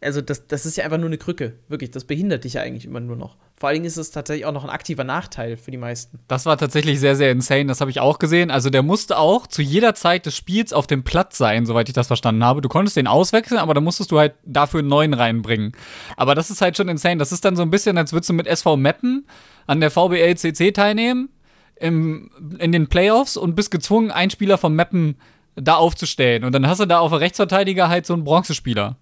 [0.00, 1.54] also das, das ist ja einfach nur eine Krücke.
[1.68, 3.36] Wirklich, das behindert dich ja eigentlich immer nur noch.
[3.56, 6.18] Vor allen Dingen ist es tatsächlich auch noch ein aktiver Nachteil für die meisten.
[6.28, 7.66] Das war tatsächlich sehr, sehr insane.
[7.66, 8.50] Das habe ich auch gesehen.
[8.50, 11.94] Also der musste auch zu jeder Zeit des Spiels auf dem Platz sein, soweit ich
[11.94, 12.60] das verstanden habe.
[12.60, 15.72] Du konntest den auswechseln, aber dann musstest du halt dafür einen neuen reinbringen.
[16.16, 17.18] Aber das ist halt schon insane.
[17.18, 19.26] Das ist dann so ein bisschen, als würdest du mit SV Meppen
[19.66, 21.28] an der VBL CC teilnehmen
[21.82, 25.16] im, in den Playoffs und bist gezwungen, einen Spieler vom Meppen
[25.56, 26.44] da aufzustellen.
[26.44, 28.96] Und dann hast du da auf der Rechtsverteidiger halt so einen Bronzespieler.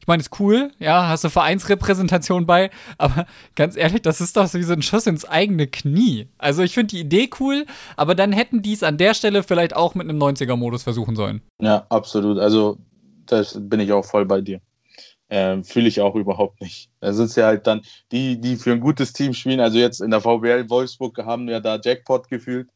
[0.00, 4.52] Ich meine, ist cool, ja, hast du Vereinsrepräsentation bei, aber ganz ehrlich, das ist doch
[4.54, 6.28] wie so ein Schuss ins eigene Knie.
[6.38, 7.66] Also ich finde die Idee cool,
[7.96, 11.40] aber dann hätten die es an der Stelle vielleicht auch mit einem 90er-Modus versuchen sollen.
[11.60, 12.38] Ja, absolut.
[12.38, 12.78] Also
[13.24, 14.60] das bin ich auch voll bei dir.
[15.28, 16.88] Ähm, Fühle ich auch überhaupt nicht.
[17.00, 19.60] Da sind ja halt dann die, die für ein gutes Team spielen.
[19.60, 22.68] Also jetzt in der VBL Wolfsburg haben ja da Jackpot gefühlt.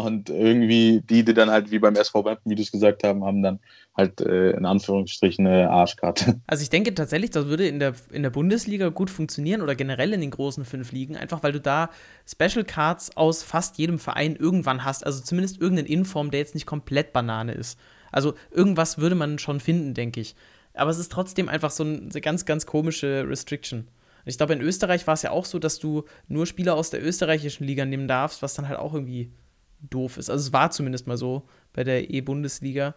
[0.00, 3.24] Und irgendwie die, die dann halt wie beim SV Mappen, wie du es gesagt haben,
[3.24, 3.58] haben dann
[3.96, 6.40] halt äh, in Anführungsstrichen eine Arschkarte.
[6.46, 10.12] Also ich denke tatsächlich, das würde in der, in der Bundesliga gut funktionieren oder generell
[10.12, 11.90] in den großen fünf Ligen, einfach weil du da
[12.26, 15.04] Special Cards aus fast jedem Verein irgendwann hast.
[15.04, 17.76] Also zumindest irgendeinen Inform, der jetzt nicht komplett Banane ist.
[18.12, 20.36] Also irgendwas würde man schon finden, denke ich.
[20.78, 23.88] Aber es ist trotzdem einfach so eine ganz, ganz komische Restriction.
[24.24, 27.04] Ich glaube, in Österreich war es ja auch so, dass du nur Spieler aus der
[27.04, 29.32] österreichischen Liga nehmen darfst, was dann halt auch irgendwie
[29.80, 30.28] doof ist.
[30.28, 32.94] Also es war zumindest mal so bei der E-Bundesliga.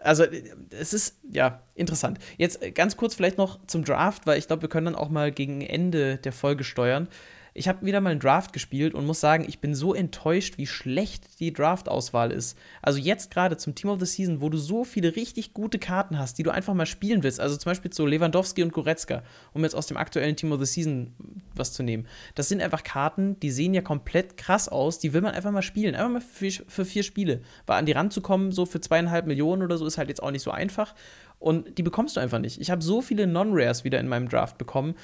[0.00, 0.24] Also
[0.70, 2.18] es ist ja interessant.
[2.36, 5.08] Jetzt äh, ganz kurz vielleicht noch zum Draft, weil ich glaube, wir können dann auch
[5.08, 7.08] mal gegen Ende der Folge steuern
[7.54, 10.66] ich habe wieder mal einen Draft gespielt und muss sagen, ich bin so enttäuscht, wie
[10.66, 12.56] schlecht die Draft-Auswahl ist.
[12.82, 16.18] Also jetzt gerade zum Team of the Season, wo du so viele richtig gute Karten
[16.18, 17.40] hast, die du einfach mal spielen willst.
[17.40, 19.22] Also zum Beispiel so Lewandowski und Goretzka,
[19.52, 21.14] um jetzt aus dem aktuellen Team of the Season
[21.54, 22.06] was zu nehmen.
[22.34, 25.62] Das sind einfach Karten, die sehen ja komplett krass aus, die will man einfach mal
[25.62, 25.94] spielen.
[25.94, 27.40] Einfach mal für, für vier Spiele.
[27.66, 30.42] Weil an die ranzukommen, so für zweieinhalb Millionen oder so, ist halt jetzt auch nicht
[30.42, 30.94] so einfach.
[31.38, 32.60] Und die bekommst du einfach nicht.
[32.60, 34.94] Ich habe so viele Non-Rares wieder in meinem Draft bekommen,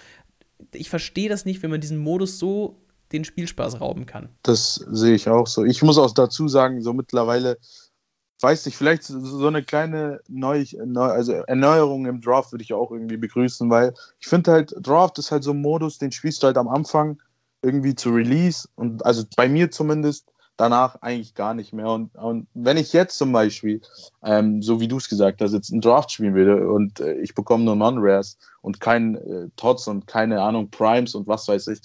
[0.73, 2.81] ich verstehe das nicht, wenn man diesen Modus so
[3.13, 4.29] den Spielspaß rauben kann.
[4.43, 5.65] Das sehe ich auch so.
[5.65, 7.59] Ich muss auch dazu sagen, so mittlerweile,
[8.41, 10.65] weiß ich, vielleicht so eine kleine Neu
[10.97, 15.31] also Erneuerung im Draft würde ich auch irgendwie begrüßen, weil ich finde halt, Draft ist
[15.31, 17.21] halt so ein Modus, den spielst du halt am Anfang
[17.63, 21.89] irgendwie zu Release und also bei mir zumindest danach eigentlich gar nicht mehr.
[21.89, 23.81] Und, und wenn ich jetzt zum Beispiel,
[24.23, 27.35] ähm, so wie du es gesagt hast, jetzt einen Draft spielen würde und äh, ich
[27.35, 31.81] bekomme nur Non-Rares und kein äh, Tots und keine Ahnung, Primes und was weiß ich,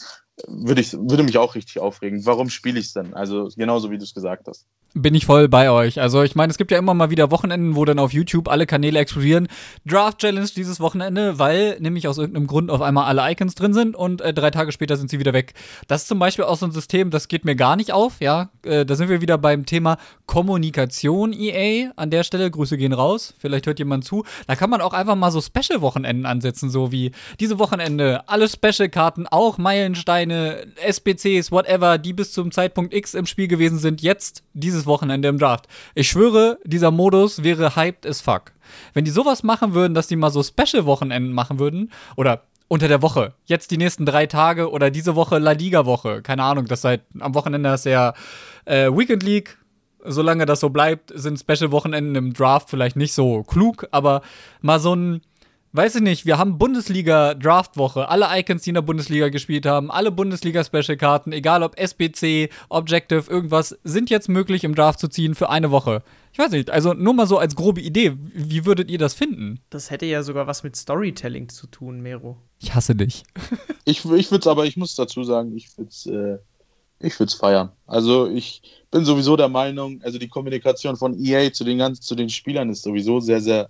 [0.47, 2.25] würde, ich, würde mich auch richtig aufregen.
[2.25, 3.13] Warum spiele ich es denn?
[3.13, 4.65] Also genauso wie du es gesagt hast.
[4.95, 6.01] Bin ich voll bei euch.
[6.01, 8.65] Also ich meine, es gibt ja immer mal wieder Wochenenden, wo dann auf YouTube alle
[8.65, 9.47] Kanäle explodieren.
[9.85, 13.95] Draft Challenge dieses Wochenende, weil nämlich aus irgendeinem Grund auf einmal alle Icons drin sind
[13.95, 15.53] und äh, drei Tage später sind sie wieder weg.
[15.87, 18.19] Das ist zum Beispiel auch so ein System, das geht mir gar nicht auf.
[18.19, 21.91] Ja, äh, da sind wir wieder beim Thema Kommunikation EA.
[21.95, 23.35] An der Stelle Grüße gehen raus.
[23.37, 24.25] Vielleicht hört jemand zu.
[24.47, 29.27] Da kann man auch einfach mal so Special-Wochenenden ansetzen, so wie diese Wochenende alle Special-Karten,
[29.27, 34.78] auch Meilensteine, SBCs, whatever, die bis zum Zeitpunkt X im Spiel gewesen sind, jetzt dieses
[34.79, 35.67] dieses Wochenende im Draft.
[35.93, 38.53] Ich schwöre, dieser Modus wäre hyped as fuck.
[38.93, 43.01] Wenn die sowas machen würden, dass die mal so Special-Wochenenden machen würden, oder unter der
[43.01, 47.01] Woche, jetzt die nächsten drei Tage oder diese Woche La Liga-Woche, keine Ahnung, das seit
[47.19, 48.13] am Wochenende ist ja
[48.65, 49.57] äh, Weekend League.
[50.05, 54.21] Solange das so bleibt, sind Special-Wochenenden im Draft vielleicht nicht so klug, aber
[54.61, 55.21] mal so ein
[55.73, 60.11] weiß ich nicht, wir haben Bundesliga-Draftwoche, alle Icons, die in der Bundesliga gespielt haben, alle
[60.11, 65.71] Bundesliga-Special-Karten, egal ob SBC, Objective, irgendwas, sind jetzt möglich im Draft zu ziehen für eine
[65.71, 66.03] Woche.
[66.31, 69.59] Ich weiß nicht, also nur mal so als grobe Idee, wie würdet ihr das finden?
[69.69, 72.37] Das hätte ja sogar was mit Storytelling zu tun, Mero.
[72.59, 73.23] Ich hasse dich.
[73.85, 76.37] ich ich würde es aber, ich muss dazu sagen, ich würde es äh,
[76.99, 77.71] ich würd's feiern.
[77.87, 78.61] Also ich
[78.91, 82.69] bin sowieso der Meinung, also die Kommunikation von EA zu den ganzen, zu den Spielern
[82.69, 83.69] ist sowieso sehr, sehr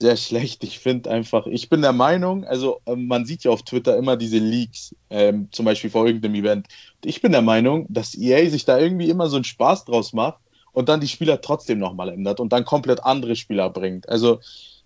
[0.00, 0.62] sehr schlecht.
[0.62, 4.16] Ich finde einfach, ich bin der Meinung, also ähm, man sieht ja auf Twitter immer
[4.16, 6.68] diese Leaks, ähm, zum Beispiel vor irgendeinem Event.
[7.04, 10.38] Ich bin der Meinung, dass EA sich da irgendwie immer so einen Spaß draus macht
[10.72, 14.08] und dann die Spieler trotzdem nochmal ändert und dann komplett andere Spieler bringt.
[14.08, 14.40] Also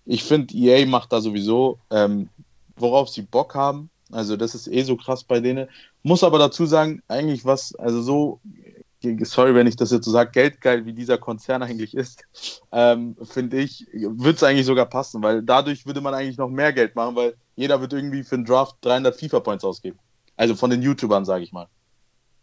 [0.05, 2.29] ich finde, EA macht da sowieso, ähm,
[2.75, 3.89] worauf sie Bock haben.
[4.11, 5.67] Also das ist eh so krass bei denen.
[6.01, 8.39] Muss aber dazu sagen, eigentlich was, also so,
[9.23, 12.23] sorry, wenn ich das jetzt so sage, geldgeil wie dieser Konzern eigentlich ist,
[12.71, 16.73] ähm, finde ich, würde es eigentlich sogar passen, weil dadurch würde man eigentlich noch mehr
[16.73, 19.99] Geld machen, weil jeder wird irgendwie für einen Draft 300 FIFA-Points ausgeben.
[20.35, 21.67] Also von den YouTubern, sage ich mal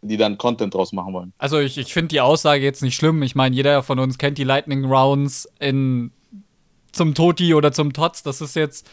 [0.01, 1.33] die dann Content draus machen wollen.
[1.37, 3.21] Also ich, ich finde die Aussage jetzt nicht schlimm.
[3.21, 6.11] Ich meine, jeder von uns kennt die Lightning Rounds in
[6.91, 8.23] zum Toti oder zum Tots.
[8.23, 8.89] Das ist jetzt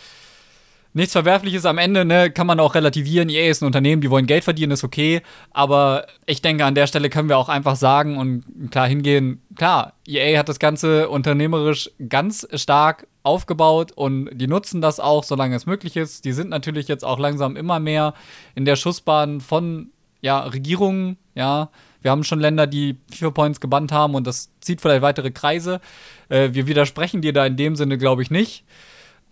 [0.93, 3.29] nichts Verwerfliches am Ende, ne, kann man auch relativieren.
[3.29, 5.23] EA ist ein Unternehmen, die wollen Geld verdienen, ist okay.
[5.51, 9.95] Aber ich denke, an der Stelle können wir auch einfach sagen und klar hingehen, klar,
[10.07, 15.67] EA hat das Ganze unternehmerisch ganz stark aufgebaut und die nutzen das auch, solange es
[15.67, 16.25] möglich ist.
[16.25, 18.15] Die sind natürlich jetzt auch langsam immer mehr
[18.55, 21.71] in der Schussbahn von ja, Regierungen, ja.
[22.01, 25.81] Wir haben schon Länder, die FIFA Points gebannt haben und das zieht vielleicht weitere Kreise.
[26.29, 28.65] Äh, wir widersprechen dir da in dem Sinne, glaube ich, nicht.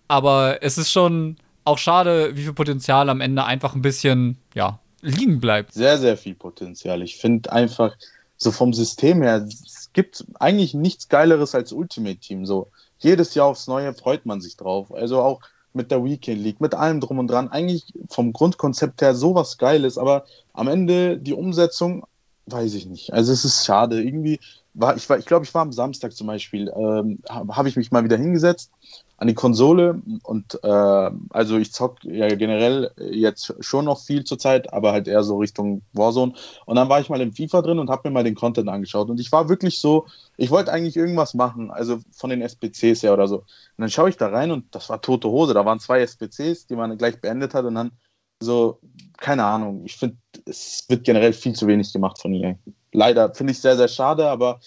[0.08, 1.36] Aber es ist schon
[1.66, 5.74] auch schade, wie viel Potenzial am Ende einfach ein bisschen, ja, liegen bleibt.
[5.74, 7.02] Sehr, sehr viel Potenzial.
[7.02, 7.96] Ich finde einfach,
[8.36, 12.44] so vom System her, es gibt eigentlich nichts Geileres als Ultimate Team.
[12.46, 14.92] So, jedes Jahr aufs Neue freut man sich drauf.
[14.92, 15.40] Also auch
[15.72, 17.48] mit der Weekend League, mit allem drum und dran.
[17.48, 22.04] Eigentlich vom Grundkonzept her sowas Geiles, aber am Ende die Umsetzung,
[22.46, 23.12] weiß ich nicht.
[23.12, 24.02] Also es ist schade.
[24.02, 24.38] Irgendwie
[24.78, 27.90] war ich, war, ich glaube, ich war am Samstag zum Beispiel, ähm, habe ich mich
[27.90, 28.70] mal wieder hingesetzt
[29.16, 34.38] an die Konsole und äh, also ich zock ja generell jetzt schon noch viel zur
[34.38, 36.34] Zeit, aber halt eher so Richtung Warzone.
[36.66, 39.08] Und dann war ich mal im FIFA drin und habe mir mal den Content angeschaut
[39.08, 40.06] und ich war wirklich so,
[40.36, 43.38] ich wollte eigentlich irgendwas machen, also von den SPCs her oder so.
[43.38, 43.46] Und
[43.78, 45.54] dann schaue ich da rein und das war tote Hose.
[45.54, 47.92] Da waren zwei SPCs, die man gleich beendet hat und dann
[48.40, 48.78] so,
[49.16, 49.82] keine Ahnung.
[49.86, 52.56] Ich finde, es wird generell viel zu wenig gemacht von EA.
[52.96, 54.58] Leider finde ich sehr, sehr schade, aber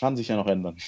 [0.00, 0.78] kann sich ja noch ändern.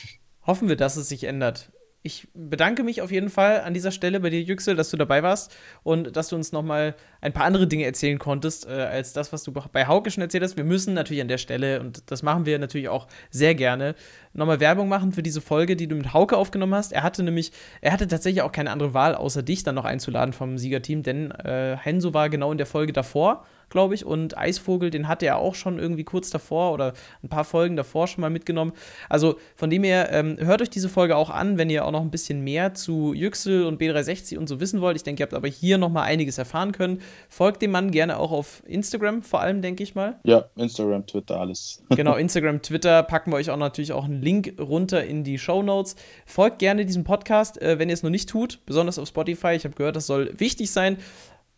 [0.47, 1.71] Hoffen wir, dass es sich ändert
[2.03, 5.23] ich bedanke mich auf jeden Fall an dieser Stelle bei dir, Yüksel, dass du dabei
[5.23, 9.13] warst und dass du uns noch mal ein paar andere Dinge erzählen konntest, äh, als
[9.13, 10.57] das, was du bei Hauke schon erzählt hast.
[10.57, 13.97] Wir müssen natürlich an der Stelle, und das machen wir natürlich auch sehr gerne,
[14.33, 16.93] nochmal Werbung machen für diese Folge, die du mit Hauke aufgenommen hast.
[16.93, 20.33] Er hatte nämlich, er hatte tatsächlich auch keine andere Wahl, außer dich dann noch einzuladen
[20.33, 24.05] vom Siegerteam, denn äh, Henso war genau in der Folge davor glaube ich.
[24.05, 26.93] Und Eisvogel, den hatte er auch schon irgendwie kurz davor oder
[27.23, 28.73] ein paar Folgen davor schon mal mitgenommen.
[29.09, 32.01] Also von dem her, ähm, hört euch diese Folge auch an, wenn ihr auch noch
[32.01, 34.97] ein bisschen mehr zu Yüksel und B360 und so wissen wollt.
[34.97, 37.01] Ich denke, ihr habt aber hier noch mal einiges erfahren können.
[37.29, 40.19] Folgt dem Mann gerne auch auf Instagram, vor allem, denke ich mal.
[40.25, 41.83] Ja, Instagram, Twitter, alles.
[41.91, 45.63] genau, Instagram, Twitter packen wir euch auch natürlich auch einen Link runter in die Show
[45.63, 45.97] Notes.
[46.27, 49.55] Folgt gerne diesem Podcast, äh, wenn ihr es noch nicht tut, besonders auf Spotify.
[49.55, 50.99] Ich habe gehört, das soll wichtig sein.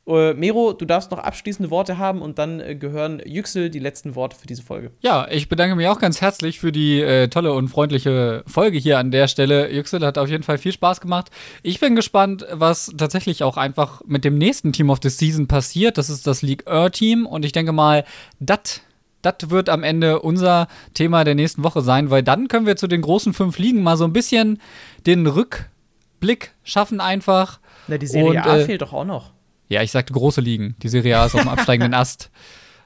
[0.07, 4.15] Äh, Mero, du darfst noch abschließende Worte haben und dann äh, gehören Yüksel die letzten
[4.15, 4.91] Worte für diese Folge.
[5.01, 8.99] Ja, ich bedanke mich auch ganz herzlich für die äh, tolle und freundliche Folge hier
[8.99, 9.71] an der Stelle.
[9.71, 11.31] Yüksel hat auf jeden Fall viel Spaß gemacht.
[11.63, 15.99] Ich bin gespannt, was tatsächlich auch einfach mit dem nächsten Team of the Season passiert.
[15.99, 18.05] Das ist das League Earth Team und ich denke mal,
[18.39, 18.81] das
[19.23, 22.87] das wird am Ende unser Thema der nächsten Woche sein, weil dann können wir zu
[22.87, 24.59] den großen fünf Ligen mal so ein bisschen
[25.07, 27.61] den Rückblick schaffen einfach.
[27.87, 29.33] Na, die Serie und, A äh, fehlt doch auch noch.
[29.71, 30.75] Ja, ich sagte große Ligen.
[30.83, 32.31] Die Serie A ist auf dem absteigenden Ast.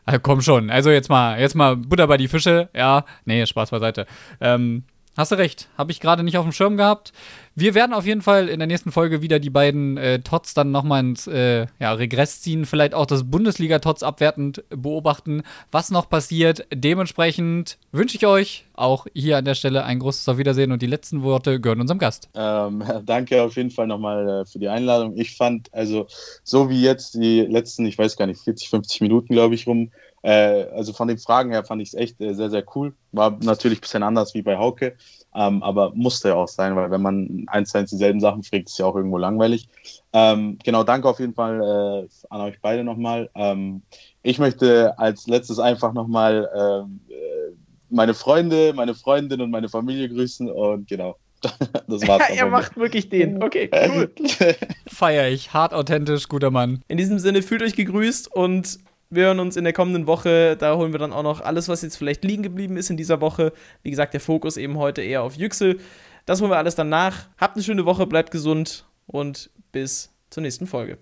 [0.05, 0.71] Also, komm schon.
[0.71, 2.69] Also jetzt mal, jetzt mal Butter bei die Fische.
[2.75, 4.07] Ja, nee, Spaß beiseite.
[4.41, 4.85] Ähm,
[5.17, 7.13] Hast du recht, habe ich gerade nicht auf dem Schirm gehabt.
[7.55, 10.73] Wir werden auf jeden Fall in der nächsten Folge wieder die beiden äh, Tots dann
[10.73, 16.67] nochmal ins äh, ja, Regress ziehen, vielleicht auch das Bundesliga-Tots abwertend beobachten, was noch passiert.
[16.75, 20.87] Dementsprechend wünsche ich euch auch hier an der Stelle ein großes Auf Wiedersehen und die
[20.87, 22.29] letzten Worte gehören unserem Gast.
[22.35, 25.17] Ähm, danke auf jeden Fall nochmal äh, für die Einladung.
[25.17, 26.09] Ich fand, also
[26.43, 29.93] so wie jetzt die letzten, ich weiß gar nicht, 40, 50 Minuten, glaube ich, rum,
[30.25, 32.95] äh, also von den Fragen her fand ich es echt äh, sehr, sehr cool.
[33.13, 34.97] War natürlich ein bisschen anders wie bei Hauke,
[35.35, 38.71] ähm, aber musste ja auch sein, weil wenn man eins zu eins dieselben Sachen fragt,
[38.71, 39.69] ist ja auch irgendwo langweilig.
[40.15, 43.29] Ähm, genau, danke auf jeden Fall äh, an euch beide nochmal.
[43.35, 43.83] Ähm,
[44.23, 47.53] ich möchte als letztes einfach nochmal ähm, äh,
[47.91, 51.17] meine Freunde, meine Freundin und meine Familie grüßen und genau.
[51.87, 52.23] Das war's.
[52.31, 53.43] er macht wirklich den.
[53.43, 54.11] Okay, cool.
[54.87, 55.53] Feier ich.
[55.53, 56.83] Hart authentisch, guter Mann.
[56.89, 58.79] In diesem Sinne, fühlt euch gegrüßt und
[59.11, 60.57] wir hören uns in der kommenden Woche.
[60.57, 63.21] Da holen wir dann auch noch alles, was jetzt vielleicht liegen geblieben ist in dieser
[63.21, 63.53] Woche.
[63.83, 65.79] Wie gesagt, der Fokus eben heute eher auf Yüksel.
[66.27, 67.29] Das holen wir alles dann nach.
[67.39, 70.99] Habt eine schöne Woche, bleibt gesund und bis zur nächsten Folge.